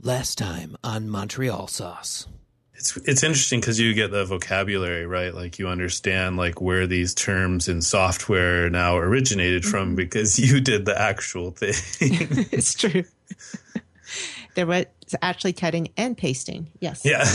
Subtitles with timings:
[0.00, 2.26] Last time on Montreal Sauce.
[2.74, 7.14] It's it's interesting because you get the vocabulary right, like you understand like where these
[7.14, 9.94] terms in software now originated from Mm-hmm.
[9.96, 11.74] because you did the actual thing.
[12.50, 13.04] it's true.
[14.56, 14.86] there was
[15.20, 16.66] actually cutting and pasting.
[16.80, 17.02] Yes.
[17.04, 17.22] yeah.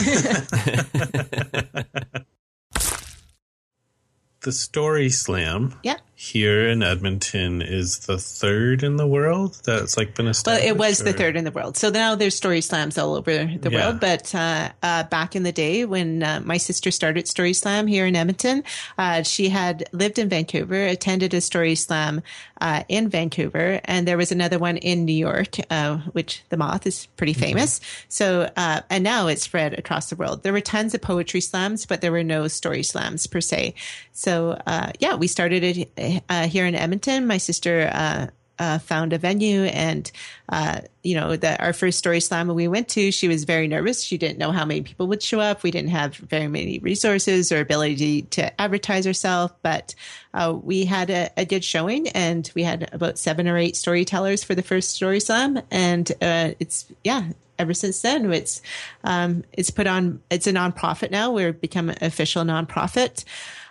[4.41, 5.97] the Story Slam Yeah.
[6.19, 10.65] Here in Edmonton is the third in the world that's like been Well, established.
[10.65, 11.77] it was the third in the world.
[11.77, 13.85] So now there's story slams all over the Yeah.
[13.91, 13.99] world.
[13.99, 18.07] But uh, uh, back in the day when uh, my sister started Story Slam here
[18.07, 18.63] in Edmonton,
[18.97, 22.23] uh, she had lived in Vancouver, attended a Story Slam
[22.59, 26.87] uh, in Vancouver, and there was another one in New York, uh, which the Moth
[26.87, 27.79] is pretty famous.
[28.09, 30.41] So, uh, and now it's spread across the world.
[30.41, 33.75] There were tons of poetry slams, but there were no story slams per se.
[34.13, 35.89] So, uh, yeah, we started it
[36.29, 37.27] uh, here in Edmonton.
[37.27, 37.89] My sister.
[37.93, 38.27] Uh,
[38.59, 40.11] uh, found a venue and
[40.49, 44.01] uh, you know that our first story slam we went to she was very nervous
[44.01, 47.51] she didn't know how many people would show up we didn't have very many resources
[47.51, 49.93] or ability to advertise ourselves but
[50.33, 54.43] uh, we had a, a good showing and we had about seven or eight storytellers
[54.43, 58.61] for the first story slam and uh, it's yeah ever since then it's
[59.03, 63.23] um, it's put on it's a nonprofit now we're become an official nonprofit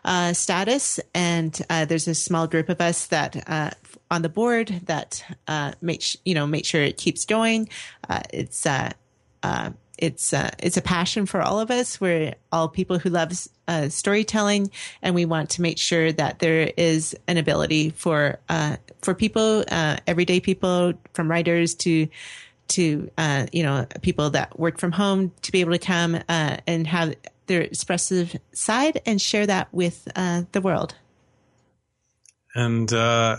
[0.07, 3.71] uh, status and uh, there's a small group of us that uh,
[4.11, 7.69] on the board that uh, make you know make sure it keeps going
[8.09, 8.91] uh, it's uh,
[9.43, 11.99] uh, it's it's a passion for all of us.
[11.99, 13.33] We're all people who love
[13.89, 18.39] storytelling, and we want to make sure that there is an ability for
[19.01, 19.65] for people,
[20.07, 22.09] everyday people, from writers to
[22.69, 26.57] to uh, you know people that work from home, to be able to come uh,
[26.67, 27.15] and have
[27.47, 30.95] their expressive side and share that with uh, the world.
[32.55, 33.39] And uh,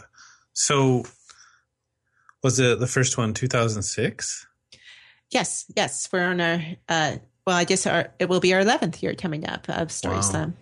[0.53, 1.05] so,
[2.44, 4.47] was it the first one 2006?
[5.31, 6.61] Yes, yes, we're on our.
[6.88, 10.16] Uh, well, I guess our it will be our eleventh year coming up of Story
[10.16, 10.22] Wow.
[10.22, 10.58] Slam.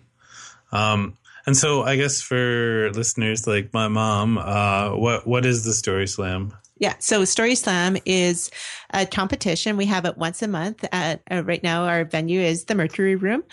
[0.72, 5.72] Um, and so, I guess for listeners like my mom, uh, what what is the
[5.72, 6.54] Story Slam?
[6.78, 6.94] Yeah.
[6.98, 8.50] So Story Slam is
[8.92, 9.76] a competition.
[9.76, 10.84] We have it once a month.
[10.92, 13.44] At uh, right now, our venue is the Mercury Room.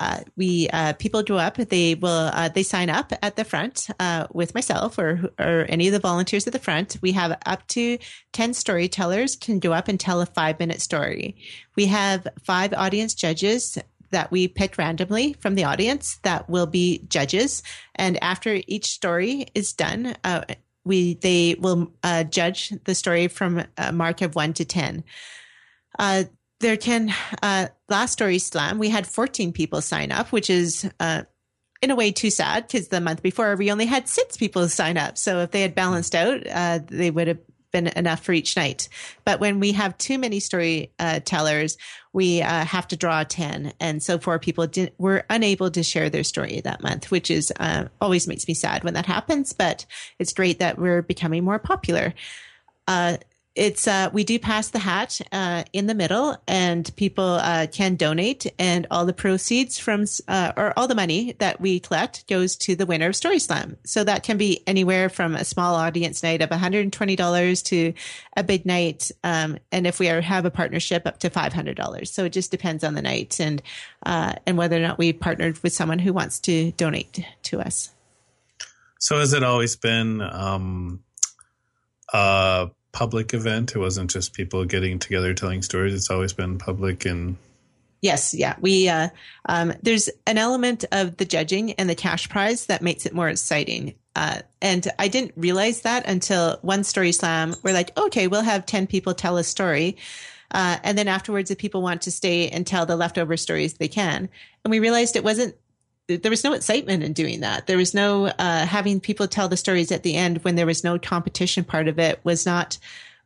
[0.00, 1.56] Uh, we uh, people go up.
[1.56, 5.86] They will uh, they sign up at the front uh, with myself or or any
[5.86, 6.96] of the volunteers at the front.
[7.00, 7.98] We have up to
[8.32, 11.36] ten storytellers can go up and tell a five minute story.
[11.76, 13.78] We have five audience judges
[14.10, 17.62] that we pick randomly from the audience that will be judges.
[17.94, 20.42] And after each story is done, uh,
[20.84, 25.04] we they will uh, judge the story from a mark of one to ten.
[25.98, 26.24] Uh,
[26.60, 31.22] there can uh, last story slam we had 14 people sign up, which is uh,
[31.82, 34.96] in a way too sad because the month before we only had six people sign
[34.96, 35.18] up.
[35.18, 37.38] So if they had balanced out, uh, they would have
[37.74, 38.88] been enough for each night.
[39.24, 41.78] But when we have too many storytellers, uh,
[42.12, 43.72] we uh, have to draw 10.
[43.80, 47.52] And so four people didn't, were unable to share their story that month, which is
[47.58, 49.52] uh, always makes me sad when that happens.
[49.52, 49.86] But
[50.20, 52.14] it's great that we're becoming more popular.
[53.56, 57.66] Uh, it's uh, we do pass the hat uh, in the middle, and people uh,
[57.70, 62.26] can donate, and all the proceeds from uh, or all the money that we collect
[62.28, 63.76] goes to the winner of Story Slam.
[63.84, 67.16] So that can be anywhere from a small audience night of one hundred and twenty
[67.16, 67.92] dollars to
[68.36, 71.76] a big night, um, and if we are, have a partnership, up to five hundred
[71.76, 72.10] dollars.
[72.10, 73.62] So it just depends on the night and
[74.04, 77.90] uh, and whether or not we partnered with someone who wants to donate to us.
[78.98, 81.04] So, has it always been um,
[82.12, 83.74] a public event?
[83.74, 85.92] It wasn't just people getting together telling stories.
[85.92, 87.36] It's always been public and
[88.04, 88.54] Yes, yeah.
[88.60, 89.08] We uh,
[89.48, 93.30] um, there's an element of the judging and the cash prize that makes it more
[93.30, 93.94] exciting.
[94.14, 97.54] Uh, and I didn't realize that until one story slam.
[97.62, 99.96] We're like, okay, we'll have ten people tell a story,
[100.50, 103.88] uh, and then afterwards, if people want to stay and tell the leftover stories, they
[103.88, 104.28] can.
[104.64, 105.54] And we realized it wasn't.
[106.06, 107.66] There was no excitement in doing that.
[107.66, 110.84] There was no uh, having people tell the stories at the end when there was
[110.84, 112.20] no competition part of it.
[112.24, 112.78] Was not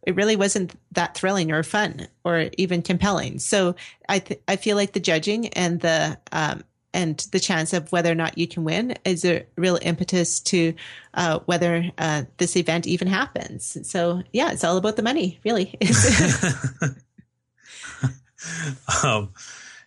[0.07, 3.41] it really wasn't that thrilling or fun or even compelling.
[3.41, 3.75] So
[4.09, 6.63] I th- I feel like the judging and the um,
[6.95, 10.75] and the chance of whether or not you can win is a real impetus to
[11.15, 13.77] uh, whether uh, this event even happens.
[13.89, 15.77] So yeah, it's all about the money, really.
[19.05, 19.31] um,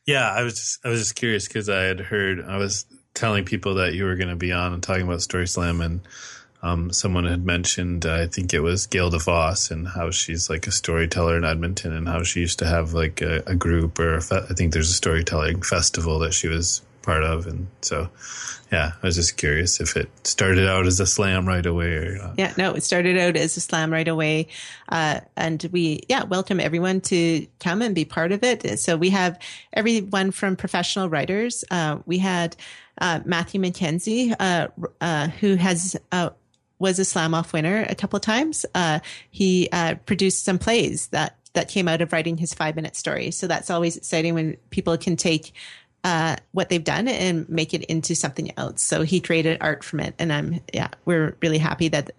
[0.06, 3.46] yeah, I was just I was just curious because I had heard I was telling
[3.46, 6.02] people that you were going to be on and talking about Story Slam, and
[6.64, 10.68] um, someone had mentioned uh, I think it was Gail DeVos and how she's like
[10.68, 14.16] a storyteller in Edmonton and how she used to have like a, a group or
[14.16, 18.10] a fe- I think there's a storytelling festival that she was part of, and so
[18.72, 22.18] yeah, I was just curious if it started out as a slam right away or
[22.18, 22.36] not.
[22.38, 24.48] Yeah, no, it started out as a slam right away,
[24.90, 28.80] uh, and we yeah welcome everyone to come and be part of it.
[28.80, 29.38] So we have
[29.74, 31.66] everyone from professional writers.
[31.70, 32.56] Uh, we had
[33.00, 34.68] uh, Matthew McKenzie, uh,
[35.02, 36.30] uh, who has uh,
[36.80, 38.66] was a slam off winner a couple of times.
[39.30, 39.70] he
[40.06, 43.32] produced some plays that that came out of writing his five minute story.
[43.32, 45.54] So that's always exciting when people can take
[46.04, 48.82] uh, what they've done and make it into something else.
[48.82, 52.12] So he created art from it, and I'm yeah, we're really happy that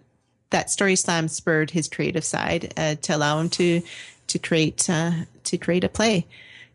[0.51, 3.81] that story slam spurred his creative side uh, to allow him to
[4.27, 5.11] to create uh,
[5.43, 6.25] to create a play.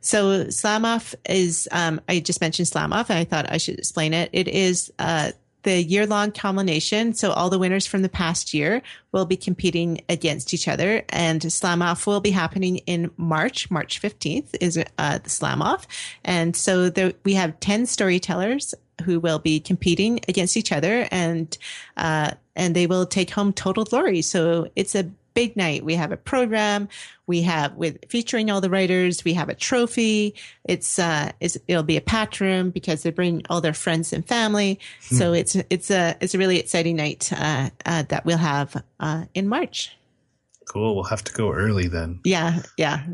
[0.00, 3.78] So Slam Off is um, I just mentioned Slam Off, and I thought I should
[3.78, 4.30] explain it.
[4.32, 5.32] It is uh,
[5.68, 7.12] the year long culmination.
[7.12, 8.80] So all the winners from the past year
[9.12, 13.70] will be competing against each other and slam off will be happening in March.
[13.70, 15.86] March 15th is uh, the slam off.
[16.24, 18.74] And so there, we have 10 storytellers
[19.04, 21.58] who will be competing against each other and,
[21.98, 24.22] uh, and they will take home total glory.
[24.22, 25.84] So it's a big night.
[25.84, 26.88] We have a program.
[27.28, 29.24] We have with featuring all the writers.
[29.24, 30.34] We have a trophy.
[30.64, 34.26] It's uh, it's, it'll be a patch room because they bring all their friends and
[34.26, 34.80] family.
[35.08, 35.14] Hmm.
[35.14, 39.26] So it's it's a it's a really exciting night uh, uh, that we'll have uh,
[39.32, 39.96] in March.
[40.68, 40.96] Cool.
[40.96, 42.20] We'll have to go early then.
[42.24, 43.04] Yeah, yeah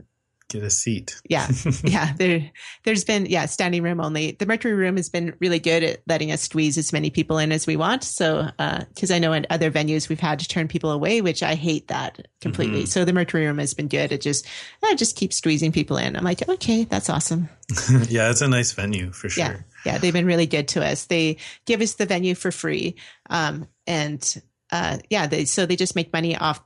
[0.54, 1.20] get a seat.
[1.28, 1.48] yeah.
[1.84, 2.12] Yeah.
[2.16, 2.50] There,
[2.84, 4.32] there's been, yeah, standing room only.
[4.32, 7.52] The Mercury room has been really good at letting us squeeze as many people in
[7.52, 8.04] as we want.
[8.04, 11.42] So, uh, cause I know in other venues we've had to turn people away, which
[11.42, 12.80] I hate that completely.
[12.80, 12.86] Mm-hmm.
[12.86, 14.12] So the Mercury room has been good.
[14.12, 14.46] It just,
[14.82, 16.16] I just keep squeezing people in.
[16.16, 17.48] I'm like, okay, that's awesome.
[18.08, 18.30] yeah.
[18.30, 19.44] It's a nice venue for sure.
[19.44, 19.56] Yeah.
[19.84, 19.98] Yeah.
[19.98, 21.06] They've been really good to us.
[21.06, 22.96] They give us the venue for free.
[23.28, 24.42] Um, and,
[24.72, 26.62] uh, yeah, they, so they just make money off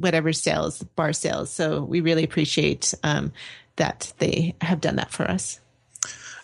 [0.00, 1.50] whatever sales, bar sales.
[1.50, 3.32] So we really appreciate um,
[3.76, 5.60] that they have done that for us.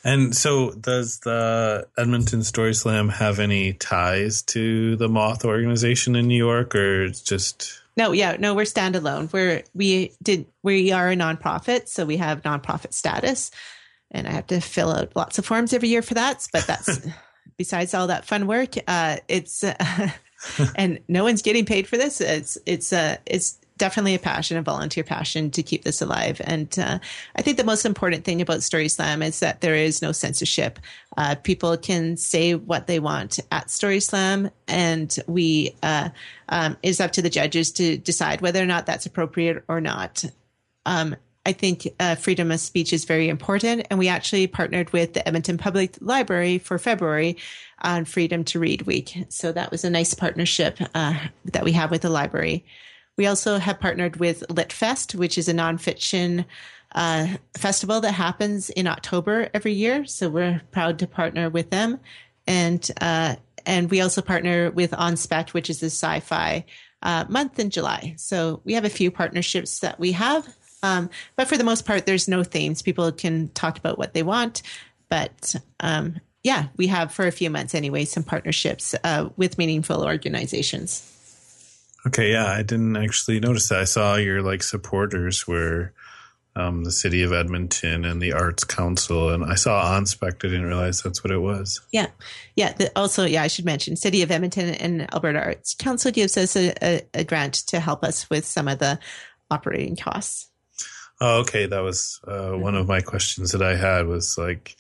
[0.07, 6.29] And so, does the Edmonton Story Slam have any ties to the Moth organization in
[6.29, 7.83] New York, or it's just?
[7.97, 9.33] No, yeah, no, we're standalone.
[9.33, 13.51] We're we did we are a nonprofit, so we have nonprofit status,
[14.13, 16.47] and I have to fill out lots of forms every year for that.
[16.53, 17.01] But that's
[17.57, 19.75] besides all that fun work, uh, it's uh,
[20.77, 22.21] and no one's getting paid for this.
[22.21, 26.41] It's it's uh, it's definitely a passion, a volunteer passion to keep this alive.
[26.45, 26.99] And uh,
[27.37, 30.79] I think the most important thing about Story Slam is that there is no censorship.
[31.17, 36.09] Uh, people can say what they want at Story Slam, and we uh,
[36.49, 40.25] um, is up to the judges to decide whether or not that's appropriate or not.
[40.87, 43.87] Um, I think uh, freedom of speech is very important.
[43.89, 47.37] And we actually partnered with the Edmonton Public Library for February
[47.83, 49.17] on Freedom to Read Week.
[49.29, 52.65] So that was a nice partnership uh, that we have with the library.
[53.17, 56.45] We also have partnered with LitFest, which is a nonfiction
[56.97, 60.05] uh, festival that happens in October every year.
[60.05, 62.01] So we're proud to partner with them.
[62.49, 66.65] And, uh, and we also partner with OnSpec, which is a sci-fi
[67.03, 68.15] uh, month in July.
[68.19, 70.53] So we have a few partnerships that we have
[70.83, 72.83] um, but for the most part, there's no themes.
[72.83, 74.63] People can talk about what they want.
[75.09, 80.05] But um, yeah, we have for a few months anyway some partnerships uh, with meaningful
[80.05, 81.13] organizations.
[82.07, 83.81] Okay, yeah, I didn't actually notice that.
[83.81, 85.93] I saw your like supporters were
[86.55, 90.45] um, the city of Edmonton and the Arts Council, and I saw OnSpec.
[90.45, 91.81] I didn't realize that's what it was.
[91.93, 92.07] Yeah,
[92.55, 92.73] yeah.
[92.73, 96.57] The, also, yeah, I should mention, City of Edmonton and Alberta Arts Council gives us
[96.57, 98.99] a, a, a grant to help us with some of the
[99.51, 100.49] operating costs.
[101.21, 101.67] Oh, okay.
[101.67, 104.77] That was uh, one of my questions that I had was like,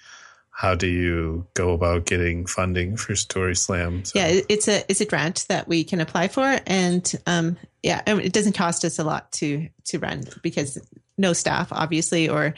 [0.56, 4.06] how do you go about getting funding for Story Slam?
[4.06, 4.18] So.
[4.18, 8.32] Yeah, it's a it's a grant that we can apply for, and um, yeah, it
[8.32, 10.78] doesn't cost us a lot to to run because
[11.18, 12.54] no staff, obviously, or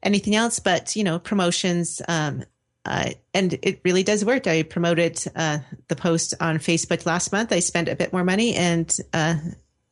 [0.00, 0.60] anything else.
[0.60, 2.00] But you know, promotions.
[2.06, 2.44] Um,
[2.86, 4.46] uh, and it really does work.
[4.46, 5.58] I promoted uh,
[5.88, 7.52] the post on Facebook last month.
[7.52, 9.34] I spent a bit more money, and uh,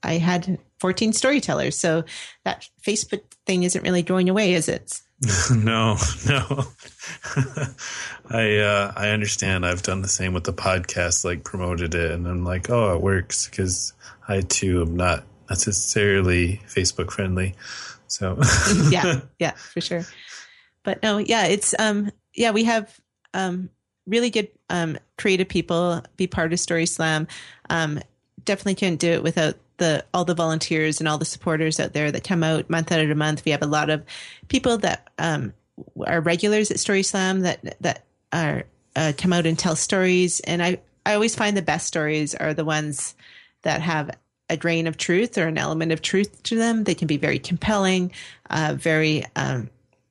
[0.03, 1.77] I had 14 storytellers.
[1.77, 2.05] So
[2.45, 5.01] that Facebook thing isn't really going away, is it?
[5.51, 5.97] no,
[6.29, 6.65] no.
[8.31, 9.67] I uh, I understand.
[9.67, 13.01] I've done the same with the podcast, like promoted it, and I'm like, oh, it
[13.01, 13.95] works because
[14.29, 17.55] I too am not necessarily Facebook friendly.
[18.07, 18.39] So
[18.91, 20.05] yeah, yeah, for sure.
[20.85, 22.95] But no, yeah, it's um, yeah, we have
[23.33, 23.71] um,
[24.07, 27.27] really good um, creative people be part of Story Slam.
[27.71, 27.99] Um,
[28.45, 32.13] definitely couldn't do it without the all the volunteers and all the supporters out there
[32.13, 33.45] that come out month out of month.
[33.45, 34.05] We have a lot of
[34.49, 35.55] people that um,
[36.07, 40.41] are regulars at Story Slam that that are uh, come out and tell stories.
[40.41, 43.15] And I I always find the best stories are the ones
[43.63, 44.11] that have
[44.51, 46.85] a grain of truth or an element of truth to them.
[46.85, 48.13] They can be very compelling,
[48.51, 49.69] uh, very um,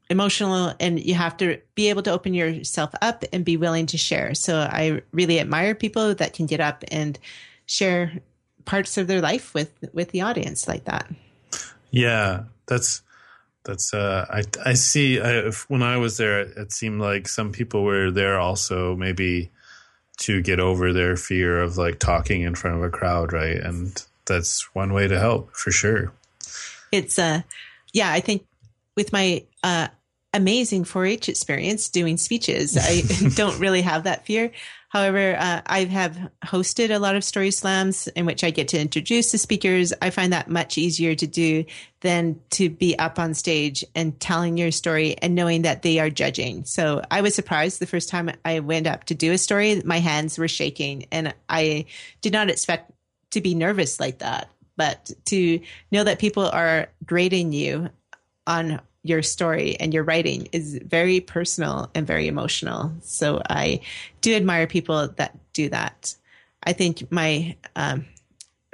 [0.10, 3.98] emotional and you have to be able to open yourself up and be willing to
[3.98, 4.34] share.
[4.36, 7.20] So I really admire people that can get up and
[7.66, 8.14] share
[8.68, 11.10] parts of their life with with the audience like that.
[11.90, 13.02] Yeah, that's
[13.64, 17.84] that's uh I I see I, when I was there it seemed like some people
[17.84, 19.50] were there also maybe
[20.20, 23.58] to get over their fear of like talking in front of a crowd, right?
[23.58, 26.12] And that's one way to help for sure.
[26.92, 27.42] It's uh
[27.94, 28.46] yeah, I think
[28.96, 29.88] with my uh
[30.34, 33.02] amazing 4-H experience doing speeches, I
[33.36, 34.52] don't really have that fear.
[34.90, 38.80] However, uh, I have hosted a lot of story slams in which I get to
[38.80, 39.92] introduce the speakers.
[40.02, 41.66] I find that much easier to do
[42.02, 46.10] than to be up on stage and telling your story and knowing that they are
[46.10, 46.64] judging.
[46.64, 50.00] So I was surprised the first time I went up to do a story, my
[50.00, 51.86] hands were shaking and I
[52.22, 52.92] did not expect
[53.32, 54.50] to be nervous like that.
[54.78, 55.60] But to
[55.92, 57.90] know that people are grading you
[58.46, 62.92] on your story and your writing is very personal and very emotional.
[63.02, 63.82] So I
[64.22, 66.16] do admire people that do that.
[66.64, 68.06] I think my um,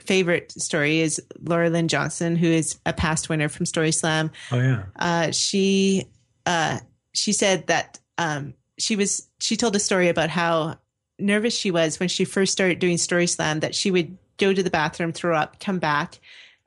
[0.01, 4.31] favorite story is Laura Lynn Johnson, who is a past winner from Story Slam.
[4.51, 4.83] Oh yeah.
[4.95, 6.07] Uh, she
[6.45, 6.79] uh,
[7.13, 10.77] she said that um, she was she told a story about how
[11.19, 13.59] nervous she was when she first started doing Story Slam.
[13.59, 16.19] That she would go to the bathroom, throw up, come back,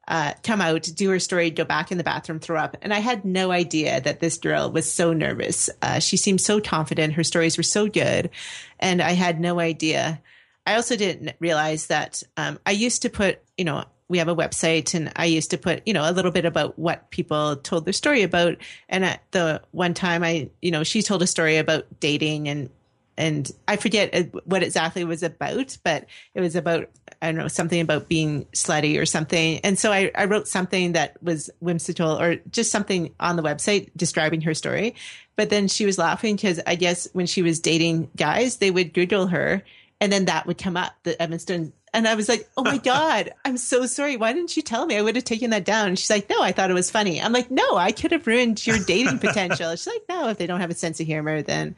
[0.08, 2.76] uh, come out, do her story, go back in the bathroom, throw up.
[2.82, 5.68] And I had no idea that this girl was so nervous.
[5.82, 7.14] Uh, she seemed so confident.
[7.14, 8.30] Her stories were so good.
[8.78, 10.20] And I had no idea.
[10.66, 14.36] I also didn't realize that um, I used to put, you know, we have a
[14.36, 17.84] website and I used to put, you know, a little bit about what people told
[17.84, 18.56] their story about.
[18.88, 22.70] And at the one time I, you know, she told a story about dating and
[23.18, 26.90] and I forget uh, what exactly it was about, but it was about
[27.22, 29.60] I don't know something about being slutty or something.
[29.60, 33.90] And so I, I wrote something that was whimsical or just something on the website
[33.96, 34.94] describing her story.
[35.34, 38.92] But then she was laughing because I guess when she was dating guys, they would
[38.94, 39.62] Google her,
[40.00, 41.72] and then that would come up, the Evanston.
[41.92, 44.16] And I was like, oh my God, I'm so sorry.
[44.16, 44.96] Why didn't you tell me?
[44.96, 45.88] I would have taken that down.
[45.88, 47.20] And she's like, no, I thought it was funny.
[47.20, 49.70] I'm like, no, I could have ruined your dating potential.
[49.70, 51.76] She's like, no, if they don't have a sense of humor, then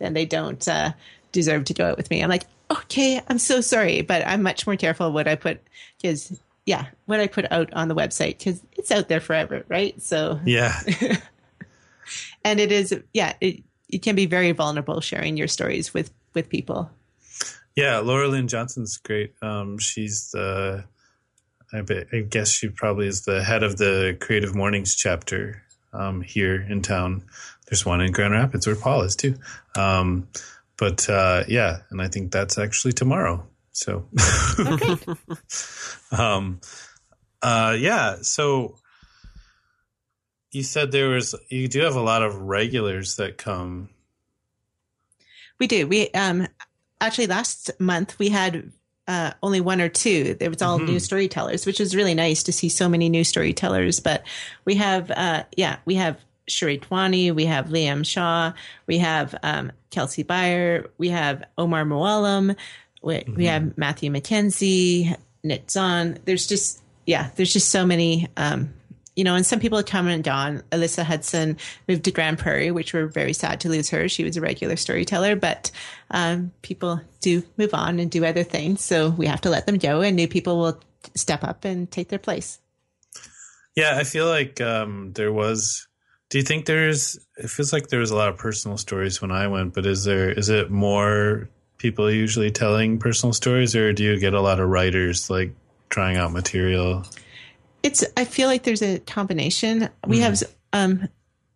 [0.00, 0.92] then they don't uh,
[1.32, 2.22] deserve to go out with me.
[2.22, 5.60] I'm like, okay, I'm so sorry, but I'm much more careful what I put
[6.00, 10.00] because yeah, what I put out on the website because it's out there forever, right?
[10.02, 10.80] So yeah,
[12.44, 16.48] and it is yeah, it, it can be very vulnerable sharing your stories with with
[16.48, 16.90] people.
[17.76, 19.32] Yeah, Laura Lynn Johnson's great.
[19.42, 20.84] Um, she's the
[21.72, 26.20] I, bet, I guess she probably is the head of the Creative Mornings chapter um,
[26.20, 27.24] here in town.
[27.70, 29.36] There's one in Grand Rapids where Paul is too.
[29.76, 30.28] Um,
[30.76, 33.46] but uh, yeah, and I think that's actually tomorrow.
[33.72, 34.08] So,
[34.58, 34.96] okay.
[36.12, 36.60] um,
[37.40, 38.16] uh, yeah.
[38.22, 38.76] So
[40.50, 43.90] you said there was you do have a lot of regulars that come.
[45.58, 45.86] We do.
[45.86, 46.48] We um
[47.00, 48.72] actually last month we had
[49.06, 50.36] uh, only one or two.
[50.38, 50.92] It was all mm-hmm.
[50.92, 53.98] new storytellers, which is really nice to see so many new storytellers.
[53.98, 54.24] But
[54.64, 56.16] we have, uh, yeah, we have
[56.50, 58.52] Sheree Twani, we have Liam Shaw,
[58.86, 62.56] we have um, Kelsey Byer, we have Omar Mouallem,
[63.02, 63.34] we, mm-hmm.
[63.34, 66.18] we have Matthew McKenzie, Nit Zahn.
[66.24, 68.74] There's just, yeah, there's just so many, um,
[69.16, 70.62] you know, and some people come and gone.
[70.70, 71.56] Alyssa Hudson
[71.88, 74.08] moved to Grande Prairie, which we're very sad to lose her.
[74.08, 75.70] She was a regular storyteller, but
[76.10, 78.82] um, people do move on and do other things.
[78.82, 80.80] So we have to let them go, and new people will
[81.16, 82.58] step up and take their place.
[83.76, 85.86] Yeah, I feel like um, there was
[86.30, 87.18] do you think there's?
[87.36, 90.04] It feels like there was a lot of personal stories when I went, but is
[90.04, 90.30] there?
[90.30, 94.68] Is it more people usually telling personal stories, or do you get a lot of
[94.68, 95.52] writers like
[95.90, 97.04] trying out material?
[97.82, 98.04] It's.
[98.16, 99.88] I feel like there's a combination.
[100.06, 100.20] We mm.
[100.20, 101.08] have um,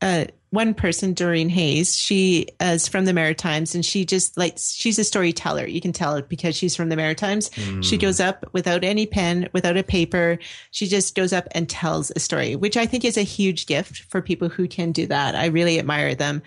[0.02, 0.24] uh,
[0.54, 5.04] one person, Doreen Hayes, she is from the Maritimes and she just like, she's a
[5.04, 5.66] storyteller.
[5.66, 7.50] You can tell it because she's from the Maritimes.
[7.50, 7.82] Mm.
[7.82, 10.38] She goes up without any pen, without a paper.
[10.70, 14.02] She just goes up and tells a story, which I think is a huge gift
[14.04, 15.34] for people who can do that.
[15.34, 16.42] I really admire them.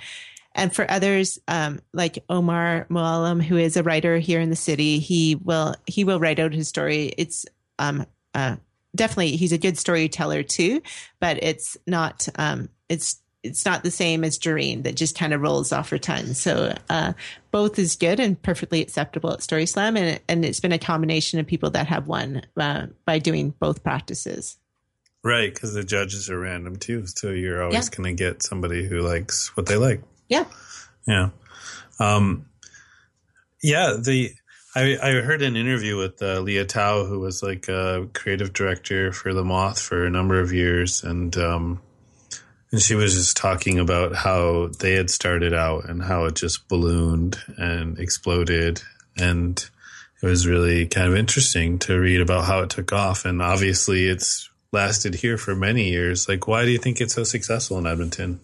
[0.56, 5.00] And for others, um, like Omar Mouallem, who is a writer here in the city,
[5.00, 7.14] he will, he will write out his story.
[7.18, 7.46] It's,
[7.78, 8.56] um, uh,
[8.96, 10.82] definitely, he's a good storyteller too,
[11.20, 15.42] but it's not, um, it's, it's not the same as Doreen that just kind of
[15.42, 16.34] rolls off her tongue.
[16.34, 17.14] So uh,
[17.52, 21.40] both is good and perfectly acceptable at Story Slam, and and it's been a combination
[21.40, 24.58] of people that have won uh, by doing both practices.
[25.24, 27.98] Right, because the judges are random too, so you're always yeah.
[27.98, 30.02] going to get somebody who likes what they like.
[30.30, 30.46] Yeah,
[31.08, 31.30] yeah,
[32.00, 32.46] um,
[33.64, 33.98] yeah.
[34.00, 34.32] The
[34.76, 39.12] I, I heard an interview with uh, Lea Thau, who was like a creative director
[39.12, 41.82] for The Moth for a number of years, and um,
[42.72, 46.68] and she was just talking about how they had started out and how it just
[46.68, 48.82] ballooned and exploded.
[49.18, 49.58] And
[50.22, 53.24] it was really kind of interesting to read about how it took off.
[53.24, 56.28] And obviously it's lasted here for many years.
[56.28, 58.42] Like why do you think it's so successful in edmonton?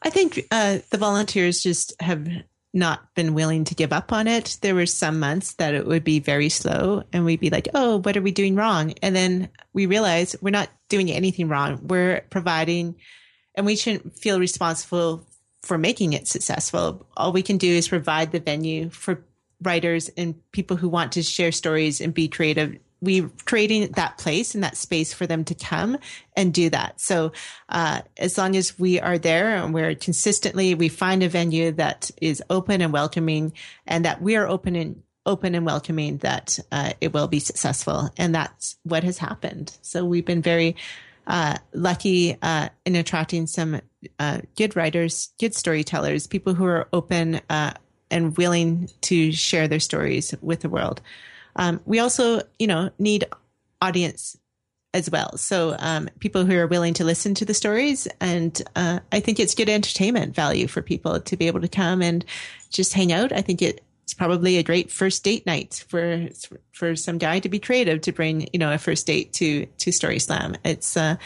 [0.00, 2.26] I think uh, the volunteers just have
[2.72, 4.58] not been willing to give up on it.
[4.62, 7.96] There were some months that it would be very slow and we'd be like oh
[7.98, 8.94] what are we doing wrong?
[9.02, 11.80] And then we realize we're not doing anything wrong.
[11.82, 12.94] We're providing
[13.58, 15.26] and we shouldn't feel responsible
[15.62, 17.04] for making it successful.
[17.16, 19.24] All we can do is provide the venue for
[19.60, 22.78] writers and people who want to share stories and be creative.
[23.00, 25.98] We're creating that place and that space for them to come
[26.36, 27.00] and do that.
[27.00, 27.32] So,
[27.68, 32.12] uh, as long as we are there and we're consistently, we find a venue that
[32.22, 33.52] is open and welcoming
[33.88, 38.10] and that we are open and open and welcoming that, uh, it will be successful.
[38.16, 39.76] And that's what has happened.
[39.82, 40.76] So we've been very,
[41.28, 43.80] uh, lucky uh, in attracting some
[44.18, 47.72] uh, good writers, good storytellers, people who are open uh,
[48.10, 51.00] and willing to share their stories with the world.
[51.56, 53.26] Um, we also, you know, need
[53.82, 54.38] audience
[54.94, 55.36] as well.
[55.36, 59.38] So um, people who are willing to listen to the stories, and uh, I think
[59.38, 62.24] it's good entertainment value for people to be able to come and
[62.70, 63.32] just hang out.
[63.32, 66.30] I think it it's probably a great first date night for
[66.72, 69.92] for some guy to be creative to bring you know a first date to to
[69.92, 70.56] Story Slam.
[70.64, 71.16] It's uh,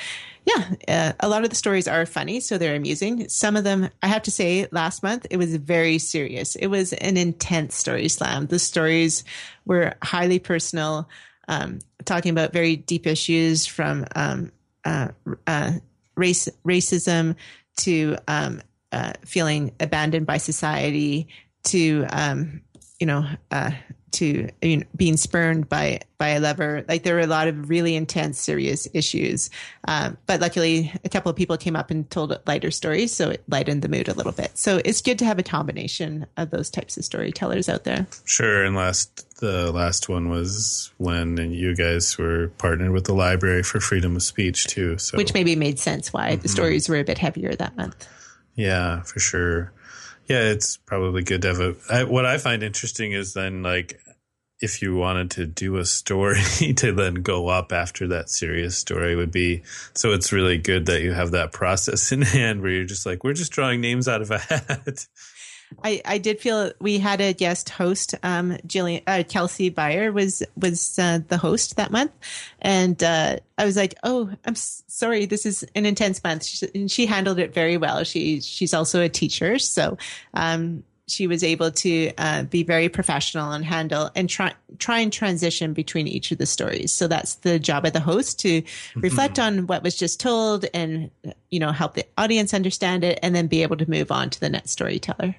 [0.44, 3.28] yeah, uh, a lot of the stories are funny, so they're amusing.
[3.28, 6.56] Some of them, I have to say, last month it was very serious.
[6.56, 8.46] It was an intense Story Slam.
[8.46, 9.22] The stories
[9.64, 11.08] were highly personal,
[11.46, 14.50] um, talking about very deep issues from um,
[14.84, 15.10] uh,
[15.46, 15.74] uh
[16.16, 17.36] race racism
[17.76, 18.60] to um,
[18.90, 21.28] uh, feeling abandoned by society
[21.62, 22.60] to um,
[23.02, 23.72] you know, uh,
[24.12, 26.84] to you know, being spurned by by a lover.
[26.86, 29.50] Like there were a lot of really intense, serious issues.
[29.88, 33.42] Um, but luckily, a couple of people came up and told lighter stories, so it
[33.48, 34.56] lightened the mood a little bit.
[34.56, 38.06] So it's good to have a combination of those types of storytellers out there.
[38.24, 38.62] Sure.
[38.62, 43.80] And last the last one was when you guys were partnered with the Library for
[43.80, 44.96] Freedom of Speech too.
[44.98, 46.42] So which maybe made sense why mm-hmm.
[46.42, 48.08] the stories were a bit heavier that month.
[48.54, 49.72] Yeah, for sure.
[50.32, 51.74] Yeah, it's probably good to have a.
[51.90, 54.00] I, what I find interesting is then like
[54.62, 56.40] if you wanted to do a story
[56.76, 61.02] to then go up after that serious story would be so it's really good that
[61.02, 64.22] you have that process in hand where you're just like we're just drawing names out
[64.22, 65.06] of a hat
[65.84, 68.14] I, I did feel we had a guest host.
[68.22, 72.12] Um, Jillian uh, Kelsey Beyer was was uh, the host that month,
[72.60, 76.90] and uh, I was like, "Oh, I'm sorry, this is an intense month." She, and
[76.90, 78.04] she handled it very well.
[78.04, 79.98] She she's also a teacher, so
[80.34, 85.12] um, she was able to uh, be very professional and handle and try try and
[85.12, 86.92] transition between each of the stories.
[86.92, 89.00] So that's the job of the host to mm-hmm.
[89.00, 91.10] reflect on what was just told and
[91.50, 94.40] you know help the audience understand it, and then be able to move on to
[94.40, 95.36] the next storyteller.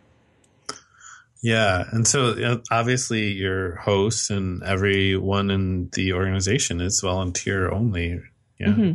[1.44, 8.22] Yeah, and so obviously your hosts and everyone in the organization is volunteer only.
[8.62, 8.92] Yeah, mm-hmm.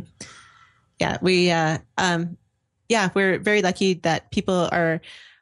[0.99, 2.37] yeah, we, uh, um,
[2.89, 4.99] yeah, we're very lucky that people are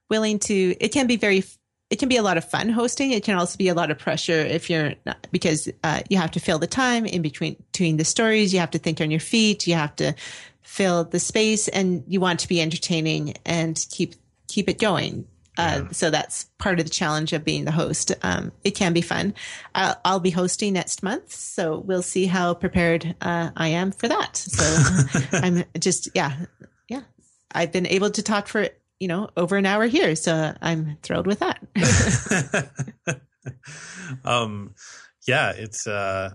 [0.09, 0.75] willing to.
[0.81, 1.45] It can be very,
[1.89, 3.11] it can be a lot of fun hosting.
[3.11, 6.31] It can also be a lot of pressure if you're not, because uh, you have
[6.31, 8.53] to fill the time in between between the stories.
[8.53, 9.65] You have to think on your feet.
[9.65, 10.13] You have to
[10.61, 14.15] fill the space, and you want to be entertaining and keep
[14.49, 15.25] keep it going.
[15.57, 15.87] Uh, yeah.
[15.91, 18.13] So that's part of the challenge of being the host.
[18.21, 19.33] Um, it can be fun.
[19.73, 24.07] I'll, I'll, be hosting next month, so we'll see how prepared uh, I am for
[24.07, 24.37] that.
[24.37, 26.45] So I'm just, yeah,
[26.87, 27.01] yeah.
[27.51, 31.27] I've been able to talk for you know over an hour here, so I'm thrilled
[31.27, 31.59] with that.
[34.25, 34.75] um,
[35.27, 35.87] yeah, it's.
[35.87, 36.33] Uh,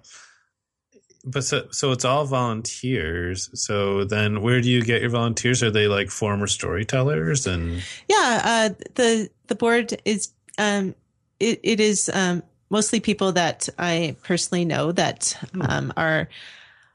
[1.24, 3.50] but so so it's all volunteers.
[3.54, 5.62] So then, where do you get your volunteers?
[5.62, 7.82] Are they like former storytellers and?
[8.08, 10.94] Yeah, uh, the the board is um,
[11.40, 15.62] it, it is um, mostly people that I personally know that hmm.
[15.62, 16.28] um, are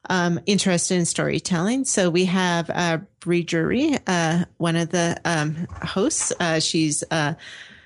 [0.10, 1.86] um, interested in storytelling.
[1.86, 6.34] So we have uh, Bree Drury, uh, one of the um, hosts.
[6.40, 7.34] Uh, she's uh,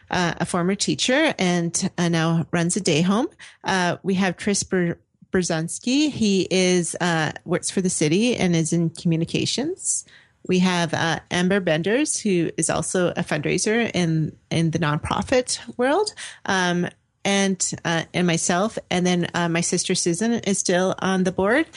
[0.09, 3.27] uh, a former teacher and uh, now runs a day home.
[3.63, 4.99] Uh, we have Chris Ber-
[5.31, 6.11] Brzezinski.
[6.11, 10.05] He is uh, works for the city and is in communications.
[10.47, 16.13] We have uh, Amber Benders, who is also a fundraiser in in the nonprofit world,
[16.45, 16.87] um,
[17.23, 21.67] and uh, and myself, and then uh, my sister Susan is still on the board,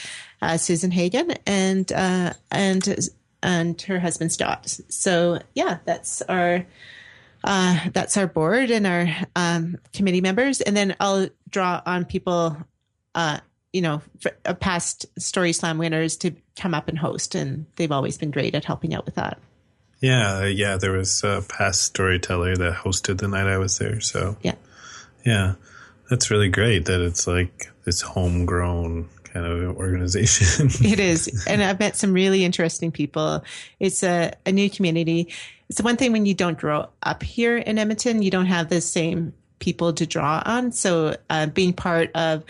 [0.43, 3.09] uh, Susan Hagen, and uh, and
[3.43, 4.81] and her husband Stott.
[4.89, 6.67] So yeah, that's our.
[7.93, 12.57] that's our board and our um, committee members, and then I'll draw on people
[13.15, 13.39] uh,
[13.73, 14.01] you know,
[14.45, 18.55] uh, past Story Slam winners to come up and host, and they've always been great
[18.55, 19.39] at helping out with that.
[20.01, 20.77] Yeah, yeah.
[20.77, 24.01] There was a past storyteller that hosted the night I was there.
[24.01, 24.55] So yeah,
[25.25, 25.55] yeah,
[26.09, 30.69] that's really great that it's like this homegrown kind of organization.
[30.87, 33.43] it is, and I've met some really interesting people.
[33.81, 35.33] It's a, a new community.
[35.69, 38.69] It's the one thing when you don't grow up here in Edmonton, you don't have
[38.69, 40.71] the same people to draw on.
[40.73, 42.45] So uh, being part of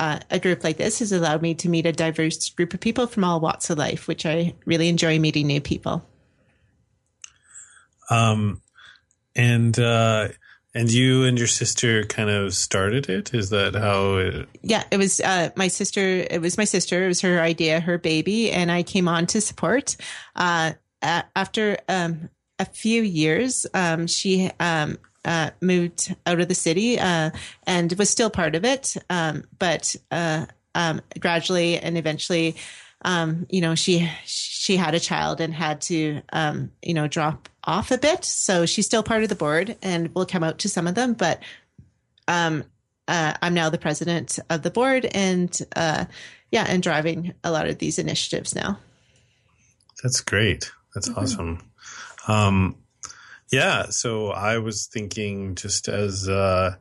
[0.00, 3.06] uh, a group like this has allowed me to meet a diverse group of people
[3.06, 6.02] from all walks of life, which I really enjoy meeting new people.
[8.08, 8.62] Um,
[9.36, 10.28] and uh,
[10.74, 13.34] and you and your sister kind of started it.
[13.34, 14.16] Is that how?
[14.16, 14.48] It...
[14.62, 16.00] Yeah, it was uh, my sister.
[16.00, 17.04] It was my sister.
[17.04, 19.96] It was her idea, her baby, and I came on to support.
[20.34, 26.98] Uh, after um, a few years, um, she um, uh, moved out of the city
[26.98, 27.30] uh,
[27.66, 32.56] and was still part of it, um, but uh, um, gradually and eventually,
[33.02, 37.48] um, you know, she she had a child and had to, um, you know, drop
[37.64, 38.24] off a bit.
[38.24, 41.14] So she's still part of the board and will come out to some of them,
[41.14, 41.40] but
[42.28, 42.64] um,
[43.08, 46.04] uh, I'm now the president of the board and uh,
[46.50, 48.78] yeah, and driving a lot of these initiatives now.
[50.02, 50.70] That's great.
[50.94, 51.20] That's mm-hmm.
[51.20, 51.70] awesome.
[53.50, 56.76] Yeah, so I was thinking just as uh,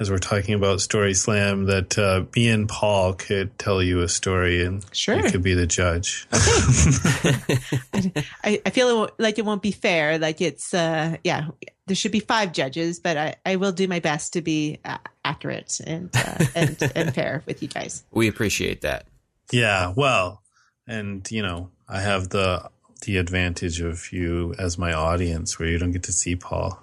[0.00, 4.08] as we're talking about Story Slam that uh, me and Paul could tell you a
[4.08, 5.16] story and sure.
[5.16, 6.26] you could be the judge.
[6.32, 8.24] Okay.
[8.44, 10.18] I, I feel like it won't be fair.
[10.18, 11.48] Like it's uh, yeah,
[11.86, 14.98] there should be five judges, but I, I will do my best to be uh,
[15.24, 18.04] accurate and, uh, and and fair with you guys.
[18.10, 19.06] We appreciate that.
[19.52, 20.42] Yeah, well,
[20.86, 22.70] and you know, I have the
[23.02, 26.82] the advantage of you as my audience where you don't get to see Paul.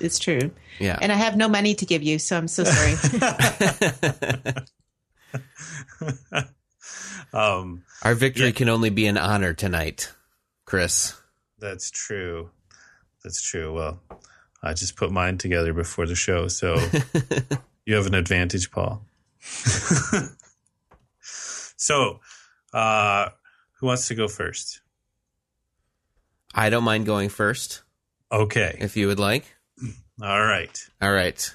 [0.00, 0.50] It's true.
[0.78, 0.98] Yeah.
[1.00, 2.94] And I have no money to give you, so I'm so sorry.
[7.32, 8.52] um, Our victory yeah.
[8.52, 10.12] can only be an honor tonight,
[10.64, 11.14] Chris.
[11.58, 12.50] That's true.
[13.22, 13.74] That's true.
[13.74, 14.00] Well,
[14.62, 16.76] I just put mine together before the show, so
[17.84, 19.02] you have an advantage, Paul.
[21.20, 22.20] so,
[22.72, 23.28] uh,
[23.78, 24.80] who wants to go first?
[26.56, 27.82] I don't mind going first.
[28.32, 28.76] Okay.
[28.80, 29.44] If you would like.
[30.22, 30.76] All right.
[31.02, 31.54] All right.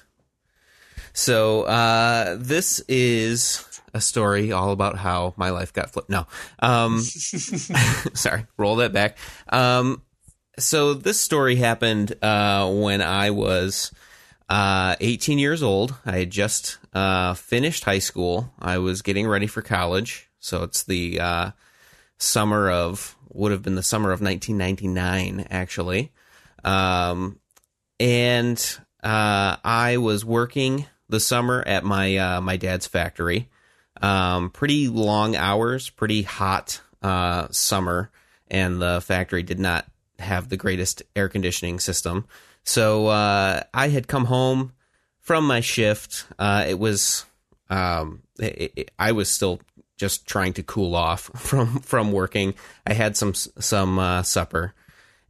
[1.12, 6.08] So, uh, this is a story all about how my life got flipped.
[6.08, 6.26] No.
[6.60, 7.00] Um,
[8.14, 9.18] sorry, roll that back.
[9.48, 10.02] Um,
[10.58, 13.92] so this story happened, uh, when I was,
[14.48, 15.96] uh, 18 years old.
[16.06, 18.54] I had just, uh, finished high school.
[18.58, 20.30] I was getting ready for college.
[20.38, 21.50] So it's the, uh,
[22.22, 26.12] summer of would have been the summer of 1999, actually.
[26.64, 27.40] Um,
[27.98, 28.58] and
[29.02, 33.48] uh, I was working the summer at my uh, my dad's factory.
[34.00, 38.10] Um, pretty long hours, pretty hot uh, summer,
[38.48, 39.86] and the factory did not
[40.18, 42.26] have the greatest air conditioning system.
[42.64, 44.72] So uh, I had come home
[45.20, 46.26] from my shift.
[46.38, 47.24] Uh, it was
[47.70, 49.60] um, it, it, I was still
[49.96, 52.54] just trying to cool off from from working.
[52.86, 54.74] I had some some uh, supper,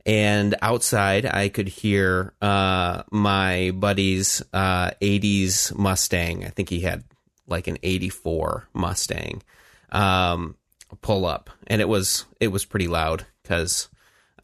[0.06, 6.44] and outside I could hear uh, my buddy's uh, '80s Mustang.
[6.44, 7.04] I think he had
[7.46, 9.42] like an '84 Mustang
[9.90, 10.56] um,
[11.00, 13.88] pull up, and it was it was pretty loud because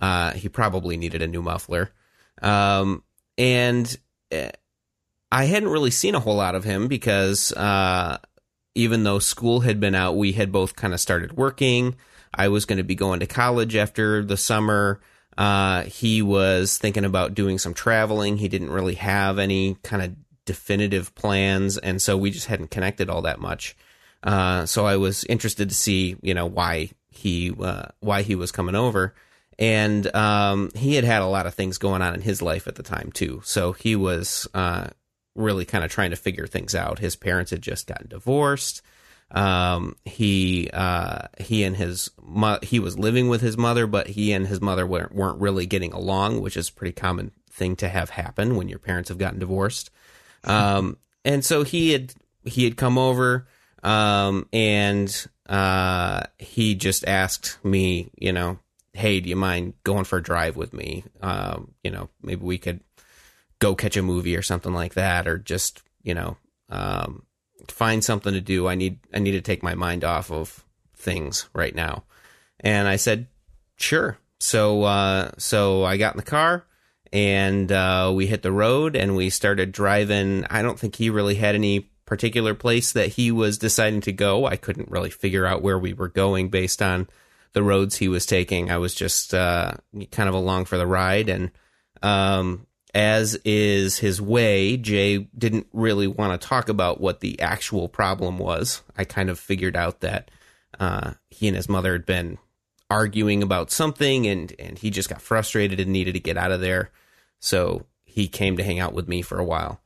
[0.01, 1.91] uh, he probably needed a new muffler.
[2.43, 3.03] Um,
[3.37, 3.97] and
[4.31, 4.51] eh,
[5.31, 8.19] I hadn't really seen a whole lot of him because uh,
[8.79, 11.97] even though school had been out, we had both kind of started working.
[12.33, 15.01] I was going to be going to college after the summer.
[15.37, 18.37] Uh, he was thinking about doing some traveling.
[18.37, 20.14] He didn't really have any kind of
[20.45, 23.77] definitive plans, and so we just hadn't connected all that much.
[24.23, 28.53] Uh, so I was interested to see, you know, why he uh, why he was
[28.53, 29.12] coming over,
[29.59, 32.77] and um, he had had a lot of things going on in his life at
[32.77, 33.43] the time too.
[33.45, 34.88] So he was uh,
[35.35, 36.99] really kind of trying to figure things out.
[36.99, 38.83] His parents had just gotten divorced.
[39.31, 44.33] Um, he uh, he and his mo- he was living with his mother, but he
[44.33, 47.88] and his mother weren't, weren't really getting along, which is a pretty common thing to
[47.88, 49.91] have happen when your parents have gotten divorced.
[50.45, 52.14] Um, and so he had
[52.45, 53.47] he had come over,
[53.83, 58.59] um, and uh, he just asked me, you know,
[58.95, 61.05] hey, do you mind going for a drive with me?
[61.21, 62.81] Um, you know, maybe we could
[63.59, 66.37] go catch a movie or something like that, or just you know
[66.71, 67.25] um,
[67.68, 68.68] find something to do.
[68.68, 70.64] I need I need to take my mind off of
[70.97, 72.05] things right now.
[72.61, 73.29] And I said,
[73.77, 74.18] sure.
[74.40, 76.64] So uh, so I got in the car
[77.12, 80.44] and uh, we hit the road and we started driving.
[80.51, 84.47] I don't think he really had any particular place that he was deciding to go.
[84.47, 87.09] I couldn't really figure out where we were going based on
[87.53, 88.71] the roads he was taking.
[88.71, 89.75] I was just uh,
[90.11, 91.51] kind of along for the ride, and
[92.03, 92.66] um,
[92.99, 98.39] as is his way, Jay didn't really want to talk about what the actual problem
[98.39, 98.83] was.
[98.97, 100.33] I kind of figured out that
[100.81, 102.39] uh, he and his mother had been
[102.91, 106.61] arguing about something, and and he just got frustrated and needed to get out of
[106.61, 106.91] there.
[107.39, 109.81] So he came to hang out with me for a while.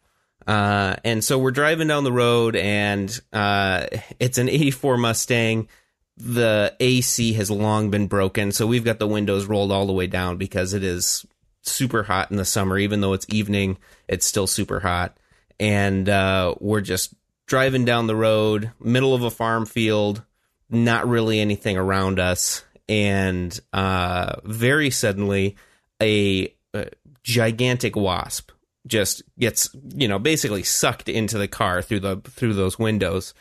[0.46, 5.68] Uh, and so we're driving down the road, and uh, it's an '84 Mustang.
[6.16, 10.07] The AC has long been broken, so we've got the windows rolled all the way
[10.07, 11.27] down because it is
[11.62, 12.79] super hot in the summer.
[12.79, 15.16] Even though it's evening, it's still super hot.
[15.59, 17.14] And uh, we're just
[17.46, 20.22] driving down the road, middle of a farm field,
[20.70, 22.64] not really anything around us.
[22.88, 25.57] And uh, very suddenly,
[26.03, 26.88] a, a
[27.22, 28.51] gigantic wasp
[28.87, 33.35] just gets, you know, basically sucked into the car through the through those windows.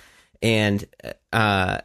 [0.43, 0.85] And
[1.33, 1.79] uh,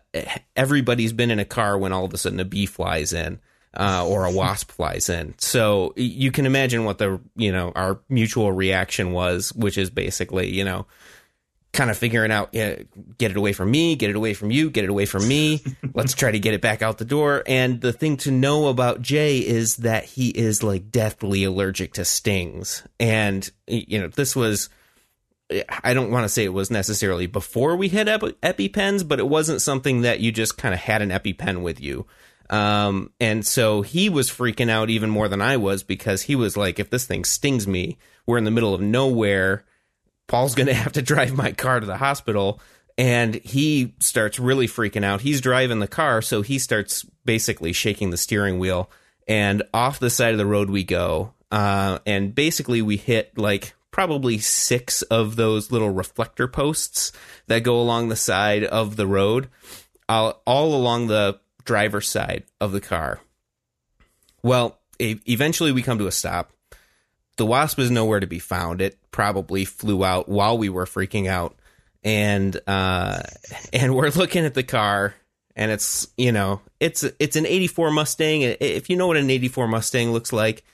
[0.55, 3.40] everybody's been in a car when all of a sudden a bee flies in
[3.76, 5.34] uh, or a wasp flies in.
[5.38, 10.52] So you can imagine what the you know our mutual reaction was, which is basically
[10.52, 10.86] you know
[11.76, 12.76] kind of figuring out yeah,
[13.18, 15.62] get it away from me, get it away from you, get it away from me.
[15.94, 17.42] Let's try to get it back out the door.
[17.46, 22.04] And the thing to know about Jay is that he is like deathly allergic to
[22.04, 22.82] stings.
[22.98, 24.70] And you know this was.
[25.84, 29.62] I don't want to say it was necessarily before we had EpiPens, but it wasn't
[29.62, 32.04] something that you just kind of had an EpiPen with you.
[32.50, 36.56] Um, and so he was freaking out even more than I was because he was
[36.56, 39.64] like, if this thing stings me, we're in the middle of nowhere.
[40.26, 42.61] Paul's going to have to drive my car to the hospital.
[42.98, 45.20] And he starts really freaking out.
[45.20, 48.90] He's driving the car, so he starts basically shaking the steering wheel.
[49.28, 51.35] And off the side of the road we go.
[51.50, 57.12] Uh, and basically, we hit like probably six of those little reflector posts
[57.46, 59.48] that go along the side of the road,
[60.09, 63.20] all, all along the driver's side of the car.
[64.42, 66.52] Well, eventually we come to a stop.
[67.37, 68.81] The wasp is nowhere to be found.
[68.81, 71.55] It probably flew out while we were freaking out,
[72.02, 73.20] and uh,
[73.72, 75.14] and we're looking at the car,
[75.55, 78.42] and it's you know it's it's an '84 Mustang.
[78.42, 80.64] If you know what an '84 Mustang looks like,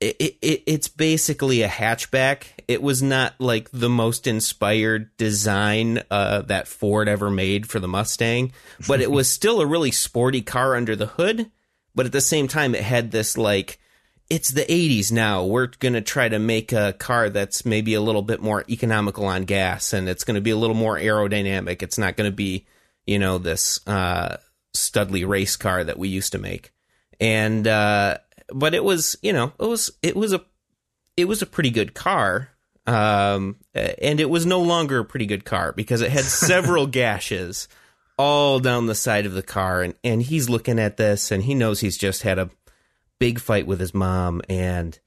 [0.00, 2.44] it, it, it's basically a hatchback.
[2.68, 7.88] It was not like the most inspired design uh, that Ford ever made for the
[7.88, 8.52] Mustang,
[8.86, 11.50] but it was still a really sporty car under the hood.
[11.94, 13.80] But at the same time, it had this like,
[14.28, 15.44] it's the 80s now.
[15.44, 19.24] We're going to try to make a car that's maybe a little bit more economical
[19.24, 21.82] on gas and it's going to be a little more aerodynamic.
[21.82, 22.66] It's not going to be,
[23.06, 24.36] you know, this uh,
[24.74, 26.72] Studley race car that we used to make.
[27.18, 28.18] And, uh,
[28.52, 30.44] but it was you know it was it was a
[31.16, 32.50] it was a pretty good car
[32.86, 37.68] um, and it was no longer a pretty good car because it had several gashes
[38.18, 41.54] all down the side of the car and and he's looking at this and he
[41.54, 42.50] knows he's just had a
[43.18, 44.98] big fight with his mom and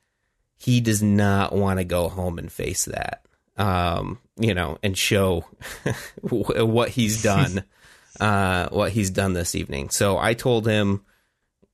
[0.58, 3.26] he does not want to go home and face that
[3.58, 5.46] um, you know and show
[6.22, 7.64] what he's done
[8.20, 9.90] uh, what he's done this evening.
[9.90, 11.02] So i told him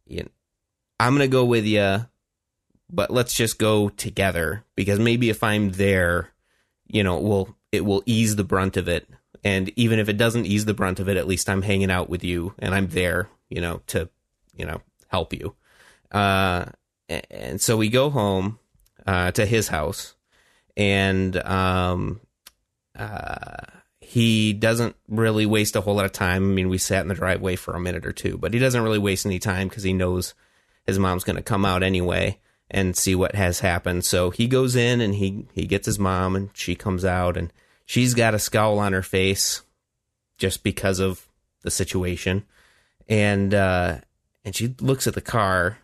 [0.07, 0.29] you know,
[0.99, 2.05] I'm going to go with you,
[2.89, 6.29] but let's just go together because maybe if I'm there,
[6.87, 9.07] you know, it will it will ease the brunt of it.
[9.43, 12.09] And even if it doesn't ease the brunt of it, at least I'm hanging out
[12.09, 14.09] with you and I'm there, you know, to,
[14.55, 15.55] you know, help you.
[16.11, 16.65] Uh,
[17.07, 18.57] and so we go home
[19.05, 20.15] uh, to his house,
[20.75, 22.21] and um,
[22.97, 23.57] uh,
[23.99, 26.43] he doesn't really waste a whole lot of time.
[26.43, 28.81] I mean, we sat in the driveway for a minute or two, but he doesn't
[28.81, 30.33] really waste any time because he knows
[30.85, 34.05] his mom's going to come out anyway and see what has happened.
[34.05, 37.51] So he goes in and he he gets his mom and she comes out and
[37.85, 39.61] she's got a scowl on her face
[40.37, 41.27] just because of
[41.61, 42.45] the situation.
[43.07, 43.99] And uh
[44.43, 45.79] and she looks at the car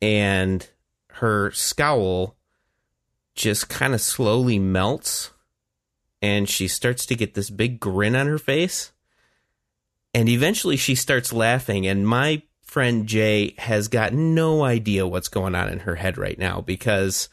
[0.00, 0.68] and
[1.12, 2.36] her scowl
[3.34, 5.30] just kind of slowly melts
[6.20, 8.92] and she starts to get this big grin on her face
[10.12, 15.54] and eventually she starts laughing and my friend Jay has got no idea what's going
[15.54, 17.30] on in her head right now because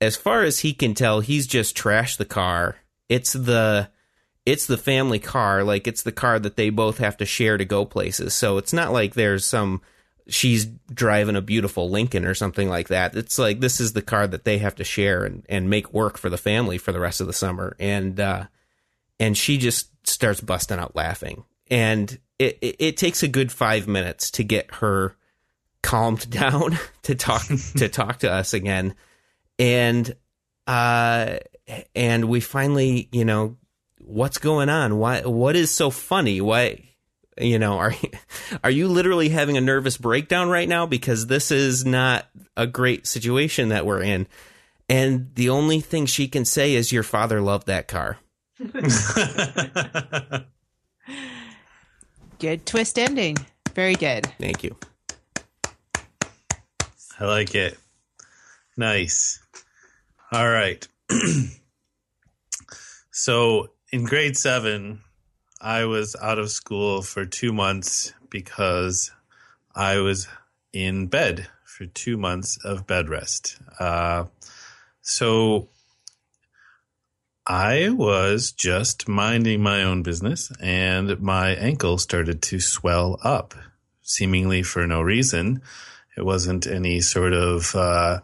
[0.00, 2.76] as far as he can tell he's just trashed the car.
[3.08, 3.88] It's the
[4.44, 5.62] it's the family car.
[5.62, 8.34] Like it's the car that they both have to share to go places.
[8.34, 9.80] So it's not like there's some
[10.26, 13.14] she's driving a beautiful Lincoln or something like that.
[13.14, 16.18] It's like this is the car that they have to share and, and make work
[16.18, 17.76] for the family for the rest of the summer.
[17.78, 18.46] And uh
[19.20, 21.44] and she just starts busting out laughing.
[21.70, 25.16] And it, it, it takes a good five minutes to get her
[25.82, 27.46] calmed down to talk
[27.76, 28.94] to talk to us again
[29.58, 30.14] and
[30.66, 31.38] uh,
[31.94, 33.56] and we finally, you know,
[33.98, 34.98] what's going on?
[34.98, 35.22] Why?
[35.22, 36.40] What is so funny?
[36.40, 36.84] Why?
[37.40, 37.94] You know, are
[38.64, 40.86] are you literally having a nervous breakdown right now?
[40.86, 44.26] Because this is not a great situation that we're in.
[44.88, 48.18] And the only thing she can say is, "Your father loved that car."
[52.38, 53.36] Good twist ending.
[53.74, 54.26] Very good.
[54.38, 54.76] Thank you.
[57.18, 57.76] I like it.
[58.76, 59.40] Nice.
[60.30, 60.86] All right.
[63.10, 65.00] so in grade seven,
[65.60, 69.10] I was out of school for two months because
[69.74, 70.28] I was
[70.72, 73.58] in bed for two months of bed rest.
[73.80, 74.26] Uh,
[75.00, 75.70] so
[77.48, 83.54] I was just minding my own business and my ankle started to swell up,
[84.02, 85.62] seemingly for no reason.
[86.14, 88.20] It wasn't any sort of uh,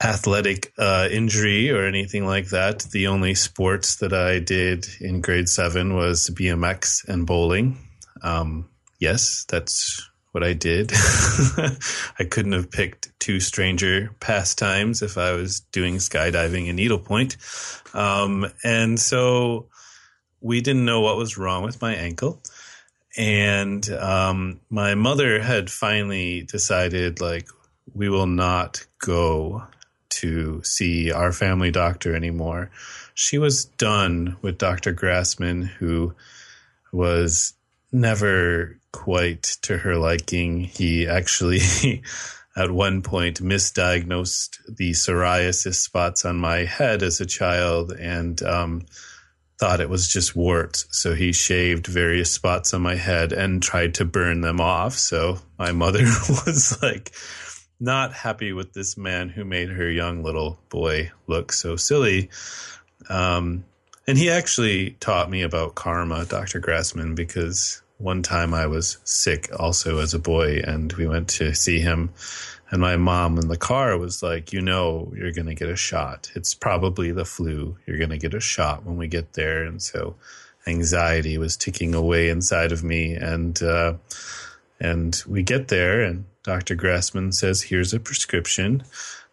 [0.00, 2.80] athletic uh, injury or anything like that.
[2.92, 7.78] The only sports that I did in grade seven was BMX and bowling.
[8.22, 8.68] Um,
[9.00, 10.92] yes, that's what I did.
[12.18, 17.36] I couldn't have picked two stranger pastimes if I was doing skydiving and needlepoint.
[17.94, 19.66] Um, and so
[20.40, 22.40] we didn't know what was wrong with my ankle.
[23.16, 27.48] And um, my mother had finally decided, like,
[27.94, 29.64] we will not go
[30.10, 32.70] to see our family doctor anymore.
[33.14, 34.92] She was done with Dr.
[34.94, 36.14] Grassman, who
[36.92, 37.54] was
[37.90, 40.60] never quite to her liking.
[40.64, 41.60] He actually,
[42.56, 48.86] at one point, misdiagnosed the psoriasis spots on my head as a child and um,
[49.60, 50.86] thought it was just warts.
[50.90, 54.94] So he shaved various spots on my head and tried to burn them off.
[54.94, 57.12] So my mother was like,
[57.80, 62.30] not happy with this man who made her young little boy look so silly.
[63.08, 63.64] Um,
[64.08, 66.60] and he actually taught me about karma, Dr.
[66.60, 71.54] Grassman, because one time I was sick also as a boy, and we went to
[71.54, 72.10] see him.
[72.70, 75.76] And my mom in the car was like, You know, you're going to get a
[75.76, 76.30] shot.
[76.34, 77.76] It's probably the flu.
[77.86, 79.64] You're going to get a shot when we get there.
[79.64, 80.14] And so
[80.66, 83.14] anxiety was ticking away inside of me.
[83.14, 83.94] And, uh,
[84.80, 86.76] and we get there, and Dr.
[86.76, 88.84] Grassman says, Here's a prescription.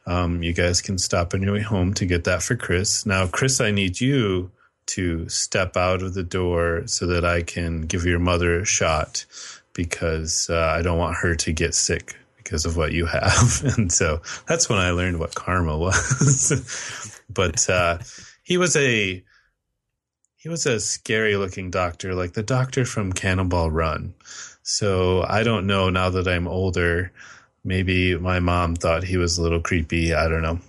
[0.08, 3.06] Um, you guys can stop on your way home to get that for Chris.
[3.06, 4.51] Now, Chris, I need you
[4.88, 9.26] to step out of the door so that I can give your mother a shot
[9.74, 13.63] because uh, I don't want her to get sick because of what you have.
[13.78, 17.21] and so that's when I learned what karma was.
[17.30, 18.00] but uh,
[18.43, 19.24] he was a
[20.36, 24.13] he was a scary looking doctor, like the doctor from Cannonball Run.
[24.62, 27.12] So I don't know now that I'm older.
[27.63, 30.13] Maybe my mom thought he was a little creepy.
[30.13, 30.60] I don't know.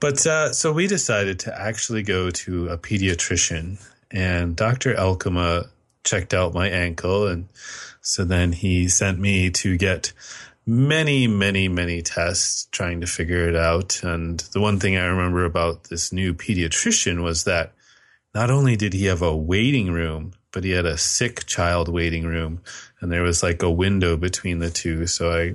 [0.00, 4.94] But uh, so we decided to actually go to a pediatrician, and Dr.
[4.94, 5.68] Elkema
[6.04, 7.26] checked out my ankle.
[7.26, 7.48] And
[8.00, 10.12] so then he sent me to get
[10.66, 14.02] many, many, many tests trying to figure it out.
[14.02, 17.72] And the one thing I remember about this new pediatrician was that
[18.34, 22.24] not only did he have a waiting room, but he had a sick child waiting
[22.24, 22.60] room
[23.00, 25.06] and there was like a window between the two.
[25.06, 25.54] So I,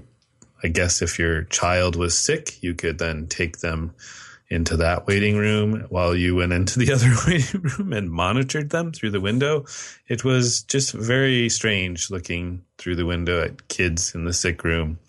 [0.63, 3.93] I guess if your child was sick, you could then take them
[4.53, 8.91] into that waiting room while you went into the other waiting room and monitored them
[8.91, 9.65] through the window.
[10.07, 14.99] It was just very strange looking through the window at kids in the sick room.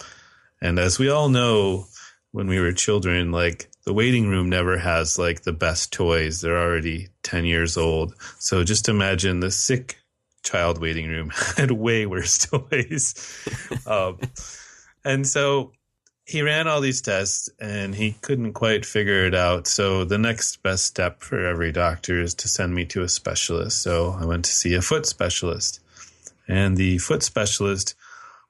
[0.60, 1.86] And as we all know,
[2.32, 6.40] when we were children, like the waiting room never has like the best toys.
[6.40, 8.14] They're already 10 years old.
[8.38, 9.98] So just imagine the sick
[10.42, 13.14] child waiting room had way worse toys.
[13.86, 14.18] um,
[15.04, 15.72] and so
[16.26, 19.66] he ran all these tests and he couldn't quite figure it out.
[19.66, 23.82] So the next best step for every doctor is to send me to a specialist.
[23.82, 25.80] So I went to see a foot specialist.
[26.48, 27.94] And the foot specialist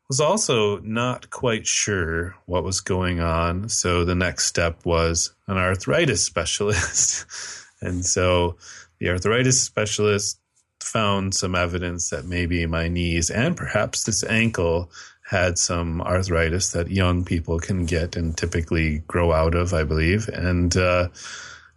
[0.09, 3.69] was also not quite sure what was going on.
[3.69, 7.27] So the next step was an arthritis specialist.
[7.81, 8.57] and so
[9.01, 10.39] the arthritis specialist
[10.81, 14.91] found some evidence that maybe my knees and perhaps this ankle
[15.25, 20.29] had some arthritis that young people can get and typically grow out of, I believe.
[20.29, 21.09] And uh,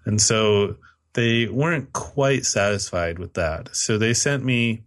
[0.06, 0.76] and so
[1.14, 3.76] they weren't quite satisfied with that.
[3.76, 4.84] So they sent me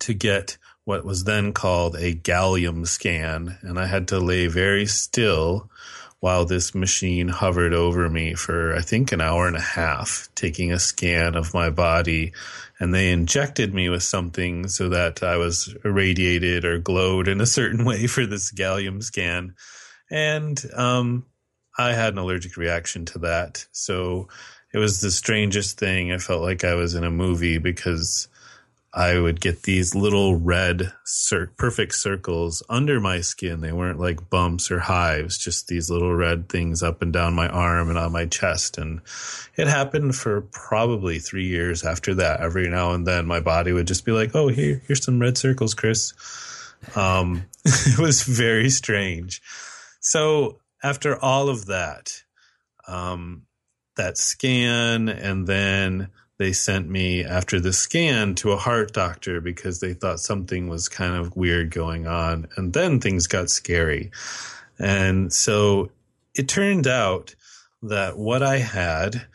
[0.00, 4.86] to get what was then called a gallium scan, and I had to lay very
[4.86, 5.68] still
[6.20, 10.72] while this machine hovered over me for I think an hour and a half, taking
[10.72, 12.32] a scan of my body
[12.78, 17.46] and they injected me with something so that I was irradiated or glowed in a
[17.46, 19.54] certain way for this gallium scan.
[20.10, 21.26] And um,
[21.76, 23.66] I had an allergic reaction to that.
[23.72, 24.28] So
[24.72, 26.12] it was the strangest thing.
[26.12, 28.28] I felt like I was in a movie because
[28.96, 33.60] I would get these little red cir- perfect circles under my skin.
[33.60, 37.46] They weren't like bumps or hives, just these little red things up and down my
[37.46, 38.78] arm and on my chest.
[38.78, 39.02] And
[39.54, 42.40] it happened for probably three years after that.
[42.40, 45.36] Every now and then my body would just be like, Oh, here, here's some red
[45.36, 46.14] circles, Chris.
[46.94, 49.42] Um, it was very strange.
[50.00, 52.22] So after all of that,
[52.88, 53.42] um,
[53.96, 56.08] that scan and then
[56.38, 60.88] they sent me after the scan to a heart doctor because they thought something was
[60.88, 62.48] kind of weird going on.
[62.56, 64.10] And then things got scary.
[64.78, 65.90] And so
[66.34, 67.34] it turned out
[67.82, 69.26] that what I had,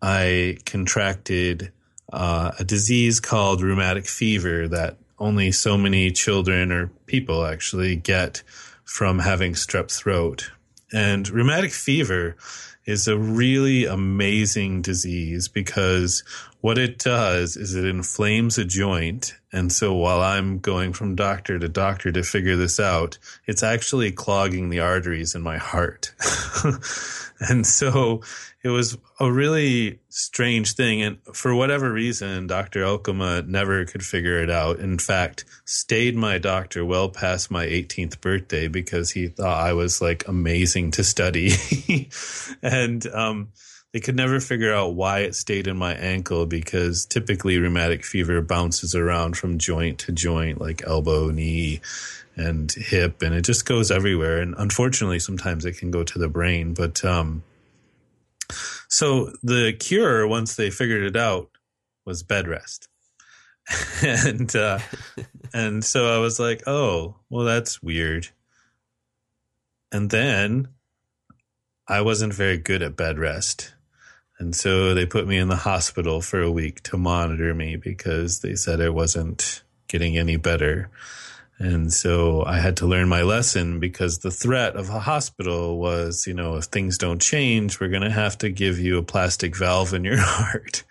[0.00, 1.72] I contracted
[2.12, 8.42] uh, a disease called rheumatic fever that only so many children or people actually get
[8.84, 10.50] from having strep throat.
[10.92, 12.36] And rheumatic fever
[12.84, 16.24] is a really amazing disease because
[16.60, 19.34] what it does is it inflames a joint.
[19.52, 24.12] And so while I'm going from doctor to doctor to figure this out, it's actually
[24.12, 26.12] clogging the arteries in my heart.
[27.40, 28.22] and so
[28.62, 31.02] it was a really strange thing.
[31.02, 32.82] And for whatever reason, Dr.
[32.82, 34.78] Elkema never could figure it out.
[34.78, 40.00] In fact, stayed my doctor well past my 18th birthday because he thought I was
[40.00, 41.50] like amazing to study.
[42.62, 43.48] and, um,
[43.92, 48.40] they could never figure out why it stayed in my ankle because typically rheumatic fever
[48.40, 51.82] bounces around from joint to joint, like elbow, knee,
[52.34, 54.38] and hip, and it just goes everywhere.
[54.38, 56.72] And unfortunately, sometimes it can go to the brain.
[56.72, 57.42] But um,
[58.88, 61.50] so the cure, once they figured it out,
[62.04, 62.88] was bed rest.
[64.02, 64.78] and uh,
[65.54, 68.28] and so I was like, oh, well, that's weird.
[69.90, 70.68] And then
[71.86, 73.74] I wasn't very good at bed rest.
[74.38, 78.40] And so they put me in the hospital for a week to monitor me because
[78.40, 80.90] they said I wasn't getting any better.
[81.62, 86.26] And so I had to learn my lesson because the threat of a hospital was,
[86.26, 89.56] you know, if things don't change, we're going to have to give you a plastic
[89.56, 90.82] valve in your heart.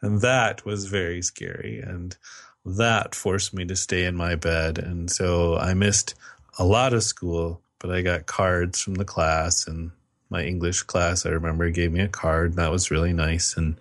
[0.00, 1.80] And that was very scary.
[1.80, 2.16] And
[2.64, 4.78] that forced me to stay in my bed.
[4.78, 6.14] And so I missed
[6.60, 9.90] a lot of school, but I got cards from the class and
[10.30, 13.56] my English class, I remember gave me a card and that was really nice.
[13.56, 13.76] And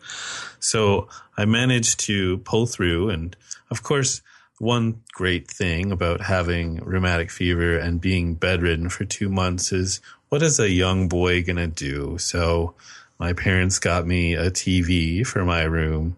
[0.59, 1.07] so
[1.37, 3.09] I managed to pull through.
[3.11, 3.35] And
[3.69, 4.23] of course,
[4.59, 9.99] one great thing about having rheumatic fever and being bedridden for two months is
[10.29, 12.17] what is a young boy going to do?
[12.17, 12.75] So
[13.19, 16.17] my parents got me a TV for my room.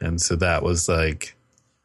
[0.00, 1.36] And so that was like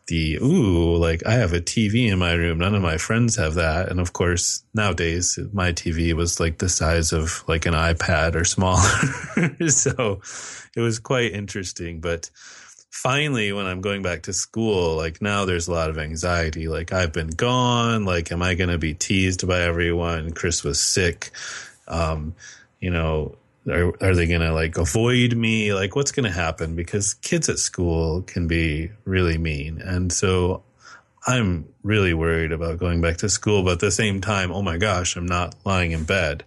[0.08, 2.60] the, ooh, like I have a TV in my room.
[2.60, 3.90] None of my friends have that.
[3.90, 8.46] And of course, nowadays my TV was like the size of like an iPad or
[8.46, 8.82] smaller.
[9.70, 10.22] so
[10.76, 12.02] it was quite interesting.
[12.02, 12.30] But
[12.94, 16.68] finally when i'm going back to school like now there's a lot of anxiety.
[16.68, 18.06] Like i've been gone.
[18.06, 20.32] Like am i going to be teased by everyone?
[20.32, 21.32] Chris was sick.
[21.88, 22.36] Um
[22.80, 23.36] you know
[23.68, 25.74] are, are they going to like avoid me?
[25.74, 26.76] Like what's going to happen?
[26.76, 29.82] Because kids at school can be really mean.
[29.82, 30.62] And so
[31.26, 34.76] i'm really worried about going back to school but at the same time oh my
[34.78, 36.44] gosh i'm not lying in bed.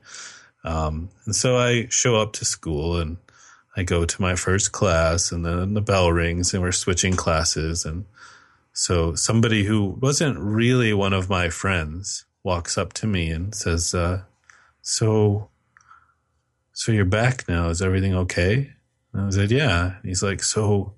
[0.63, 3.17] Um, and so i show up to school and
[3.77, 7.85] I go to my first class and then the bell rings and we're switching classes.
[7.85, 8.07] And
[8.73, 13.95] so somebody who wasn't really one of my friends walks up to me and says,
[13.95, 14.23] uh,
[14.81, 15.51] so,
[16.73, 17.69] so you're back now.
[17.69, 18.73] Is everything okay?
[19.13, 19.97] And I said, yeah.
[19.97, 20.95] And he's like, so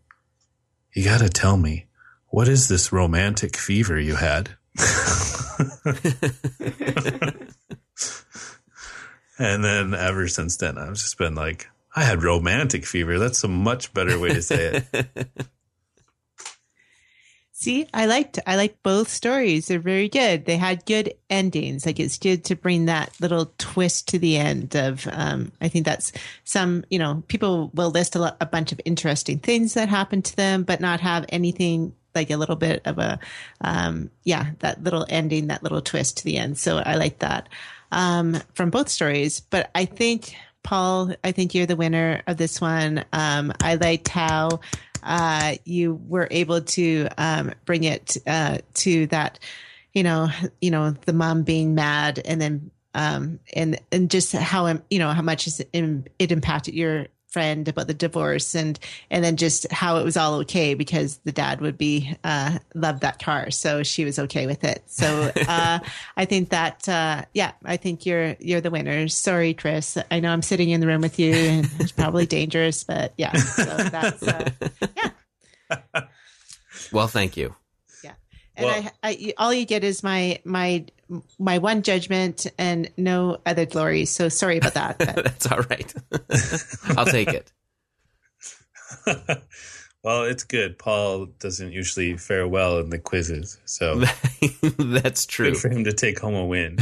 [0.94, 1.86] you got to tell me,
[2.28, 4.50] what is this romantic fever you had?
[9.38, 13.18] and then ever since then, I've just been like, I had romantic fever.
[13.18, 15.28] That's a much better way to say it.
[17.52, 19.66] See, I liked I liked both stories.
[19.66, 20.44] They're very good.
[20.44, 21.86] They had good endings.
[21.86, 25.08] Like it's good to bring that little twist to the end of.
[25.10, 26.12] Um, I think that's
[26.44, 26.84] some.
[26.88, 30.36] You know, people will list a, lot, a bunch of interesting things that happened to
[30.36, 33.18] them, but not have anything like a little bit of a,
[33.60, 36.58] um, yeah, that little ending, that little twist to the end.
[36.58, 37.48] So I like that
[37.90, 39.40] um, from both stories.
[39.40, 43.04] But I think Paul, I think you're the winner of this one.
[43.12, 44.60] Um, I liked how
[45.02, 49.38] uh, you were able to um, bring it uh, to that,
[49.92, 50.28] you know,
[50.60, 55.10] you know, the mom being mad, and then um, and and just how you know
[55.10, 57.06] how much it impacted your
[57.38, 58.80] friend about the divorce and
[59.12, 63.02] and then just how it was all okay because the dad would be uh loved
[63.02, 63.52] that car.
[63.52, 64.82] So she was okay with it.
[64.86, 65.78] So uh
[66.16, 69.06] i think that uh yeah i think you're you're the winner.
[69.06, 69.96] Sorry chris.
[70.10, 73.34] I know i'm sitting in the room with you and it's probably dangerous but yeah.
[73.34, 74.50] So that's uh
[74.96, 76.02] yeah.
[76.90, 77.54] Well, thank you.
[78.58, 80.84] Yeah and Well- I, I all you get is my my
[81.38, 85.94] my one judgment and no other glory so sorry about that That's all right.
[86.98, 87.50] I'll take it.
[90.02, 90.78] well, it's good.
[90.78, 94.02] Paul doesn't usually fare well in the quizzes, so
[94.78, 95.52] That's true.
[95.52, 96.78] good for him to take home a win.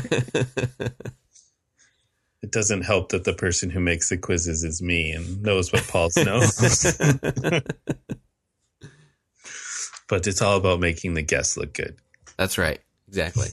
[2.43, 5.87] it doesn't help that the person who makes the quizzes is me and knows what
[5.89, 6.57] Paul's knows.
[10.09, 11.97] But it's all about making the guests look good.
[12.37, 12.81] That's right.
[13.09, 13.49] Exactly.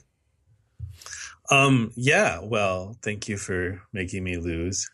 [1.51, 4.89] Um, yeah, well, thank you for making me lose.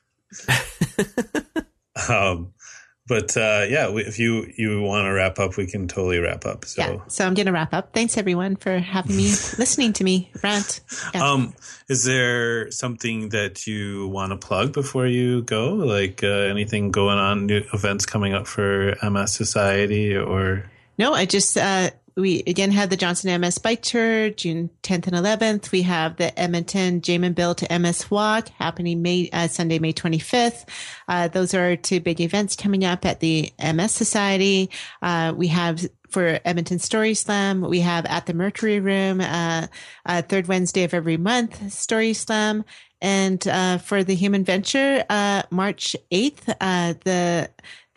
[2.09, 2.53] um,
[3.07, 6.65] but uh, yeah, if you you want to wrap up, we can totally wrap up.
[6.65, 9.23] So, yeah so i'm gonna wrap up thanks everyone for having me
[9.57, 10.81] listening to me rant
[11.13, 11.31] yeah.
[11.31, 11.53] um,
[11.89, 15.73] is there something that you want to plug before you go?
[15.73, 20.69] Like uh, anything going on, new events coming up for MS Society, or
[20.99, 25.15] No, I just uh, we again had the Johnson MS Bike Tour June 10th and
[25.15, 25.71] 11th.
[25.71, 30.67] We have the Edmonton Jayman BUILT MS Walk happening May uh, Sunday, May 25th.
[31.07, 34.71] Uh, those are two big events coming up at the MS Society.
[35.01, 39.67] Uh, we have for Edmonton Story Slam, we have at the Mercury Room, uh,
[40.05, 42.65] uh, third Wednesday of every month, Story Slam.
[43.01, 47.49] And uh, for the Human Venture, uh, March 8th, uh, the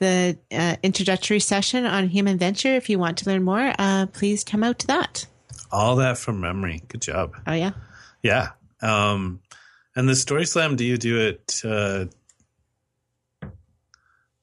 [0.03, 2.75] the uh, introductory session on human venture.
[2.75, 5.27] If you want to learn more, uh, please come out to that.
[5.71, 6.83] all that from memory?
[6.89, 7.35] Good job.
[7.47, 7.73] Oh yeah,
[8.23, 8.51] Yeah.
[8.83, 9.41] Um,
[9.95, 11.63] and the Story Slam, do you do it?
[11.65, 12.07] Uh,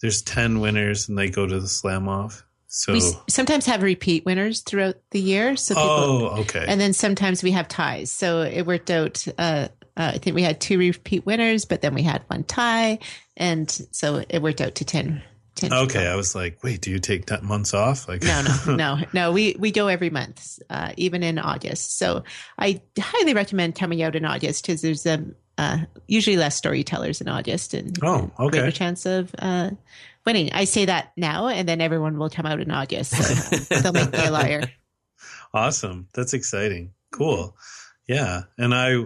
[0.02, 2.46] there's 10 winners and they go to the slam off.
[2.68, 5.56] So, we sometimes have repeat winners throughout the year.
[5.56, 6.66] So people, oh, okay.
[6.68, 8.12] and then sometimes we have ties.
[8.12, 9.28] So it worked out.
[9.38, 13.00] Uh, uh, I think we had two repeat winners, but then we had one tie,
[13.36, 15.22] and so it worked out to 10.
[15.60, 16.08] 10 okay.
[16.08, 18.08] I was like, wait, do you take 10 months off?
[18.08, 19.32] Like, no, no, no, no.
[19.32, 21.98] We we go every month, uh, even in August.
[21.98, 22.24] So
[22.58, 27.28] I highly recommend coming out in August because there's um, uh, usually less storytellers in
[27.28, 28.60] August and Oh, okay.
[28.60, 29.72] greater chance of uh,
[30.26, 30.52] winning.
[30.54, 33.12] I say that now, and then everyone will come out in August.
[33.12, 34.64] So they'll make me a liar.
[35.54, 36.08] Awesome.
[36.14, 36.94] That's exciting.
[37.12, 37.56] Cool.
[38.08, 38.44] Yeah.
[38.58, 39.04] And I,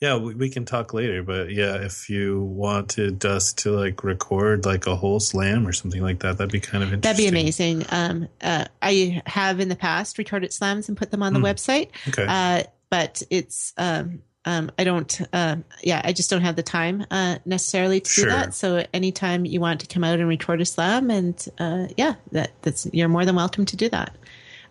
[0.00, 4.64] yeah, we, we can talk later, but yeah, if you wanted us to like record
[4.64, 7.00] like a whole slam or something like that, that'd be kind of interesting.
[7.00, 7.84] That'd be amazing.
[7.90, 11.44] Um, uh, I have in the past recorded slams and put them on the Hmm.
[11.46, 12.24] website, Okay.
[12.28, 15.20] uh, but it's um, um, I don't.
[15.34, 18.24] Um, yeah, I just don't have the time uh, necessarily to Sure.
[18.24, 18.54] do that.
[18.54, 22.52] So anytime you want to come out and record a slam, and uh, yeah, that
[22.62, 24.16] that's you're more than welcome to do that.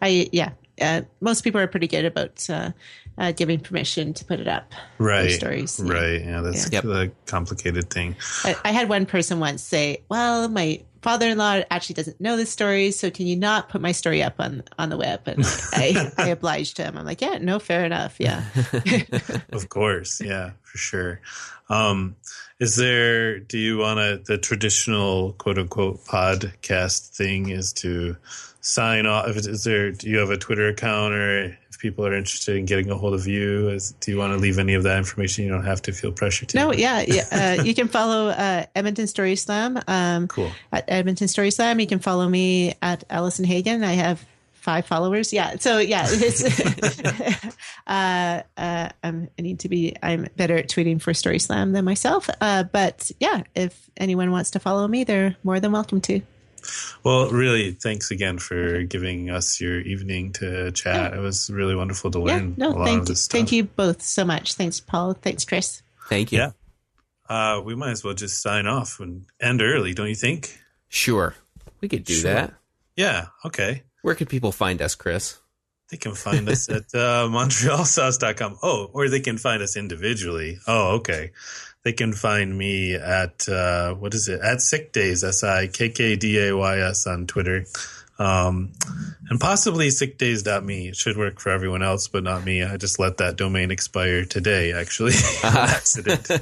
[0.01, 0.53] I yeah.
[0.82, 2.71] Uh, most people are pretty good about uh,
[3.17, 4.71] uh, giving permission to put it up.
[4.97, 5.32] right.
[5.32, 5.80] stories.
[5.84, 6.21] Right.
[6.23, 6.41] Yeah.
[6.41, 6.82] That's Yeah.
[6.84, 6.86] Yep.
[6.86, 8.15] a complicated thing.
[8.43, 12.91] I, I had one person once say, "Well, my father-in-law actually doesn't know this story,
[12.91, 16.27] so can you not put my story up on on the web?" And I, I
[16.30, 16.97] obliged him.
[16.97, 18.15] I'm like, "Yeah, no, fair enough.
[18.19, 18.43] Yeah,
[19.51, 21.21] Of course, yeah, for sure.
[21.69, 22.15] Um,
[22.59, 23.39] is there?
[23.39, 24.21] Do you want to?
[24.25, 28.17] The traditional quote unquote podcast thing is to
[28.62, 29.28] sign off.
[29.36, 29.91] Is there?
[29.91, 33.14] Do you have a Twitter account, or if people are interested in getting a hold
[33.14, 35.45] of you, is, do you want to leave any of that information?
[35.45, 36.57] You don't have to feel pressure to.
[36.57, 40.51] no, yeah, yeah." Uh, you can follow uh, Edmonton Story Slam um, Cool.
[40.72, 41.80] at Edmonton Story Slam.
[41.80, 43.84] You can follow me at Allison Hagen.
[43.84, 45.32] I have five followers.
[45.32, 46.43] Yeah, so yeah, it's,
[47.88, 49.95] uh, uh, I'm, I need to be.
[50.03, 52.30] I'm better at tweeting for Story Slam than myself.
[52.41, 56.22] Uh, but yeah, if anyone wants to follow me, they're more than welcome to.
[57.03, 61.13] Well, really, thanks again for giving us your evening to chat.
[61.13, 63.32] It was really wonderful to Yeah, learn a no, lot thank of you, stuff.
[63.32, 64.53] thank you both so much.
[64.55, 65.13] Thanks, Paul.
[65.13, 65.82] Thanks, Chris.
[66.09, 66.39] Thank you.
[66.39, 66.51] Yeah.
[67.30, 70.59] Uh, we might as well just sign off and end early, don't you think?
[70.88, 71.36] Sure.
[71.82, 72.34] We could do Sure.
[72.34, 72.53] that.
[72.95, 73.28] Yeah.
[73.45, 73.84] Okay.
[74.01, 75.38] Where could people find us, Chris?
[75.89, 78.59] They can find us at uh, montrealsauce.com.
[78.61, 80.59] Oh, or they can find us individually.
[80.67, 81.31] Oh, okay.
[81.83, 84.41] They can find me at, uh, what is it?
[84.41, 87.65] At Sikkdays, S I K K D A Y S on Twitter.
[88.19, 88.73] Um,
[89.29, 90.89] and possibly sickdays.me.
[90.89, 92.63] It should work for everyone else, but not me.
[92.63, 95.13] I just let that domain expire today, actually,
[95.43, 96.29] accident.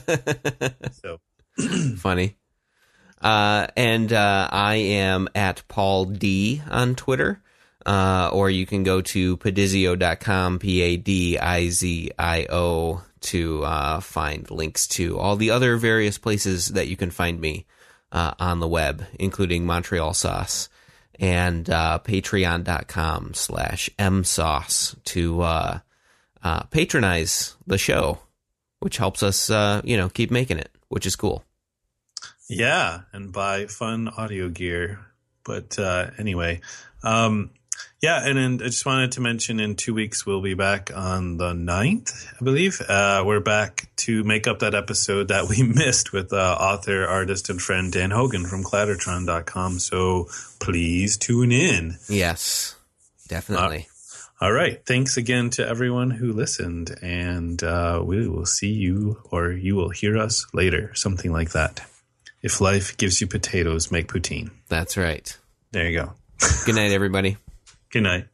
[0.93, 1.19] So,
[1.97, 2.35] Funny.
[3.21, 7.41] Uh, and uh, I am at Paul D on Twitter.
[7.87, 13.63] Uh, or you can go to padizio.com, P A D I Z I O, to
[13.63, 17.65] uh, find links to all the other various places that you can find me.
[18.11, 20.69] uh, on the web, including Montreal Sauce
[21.19, 25.79] and uh, patreon.com slash msauce to uh,
[26.43, 28.19] uh, patronize the show,
[28.79, 31.43] which helps us, uh, you know, keep making it, which is cool.
[32.49, 34.99] Yeah, and buy fun audio gear.
[35.43, 35.77] But
[36.17, 36.61] anyway,
[37.03, 37.51] um,
[38.01, 41.37] yeah, and then I just wanted to mention in two weeks we'll be back on
[41.37, 42.79] the 9th, I believe.
[42.87, 47.49] Uh, we're back to make up that episode that we missed with uh, author, artist,
[47.49, 49.79] and friend Dan Hogan from Clattertron.com.
[49.79, 50.27] So
[50.59, 51.97] please tune in.
[52.07, 52.75] Yes,
[53.27, 53.87] definitely.
[54.39, 54.85] All right.
[54.85, 59.89] Thanks again to everyone who listened, and uh, we will see you or you will
[59.89, 61.81] hear us later, something like that.
[62.43, 64.51] If life gives you potatoes, make poutine.
[64.67, 65.35] That's right.
[65.71, 66.13] There you go.
[66.65, 67.37] Good night, everybody.
[67.89, 68.27] Good night.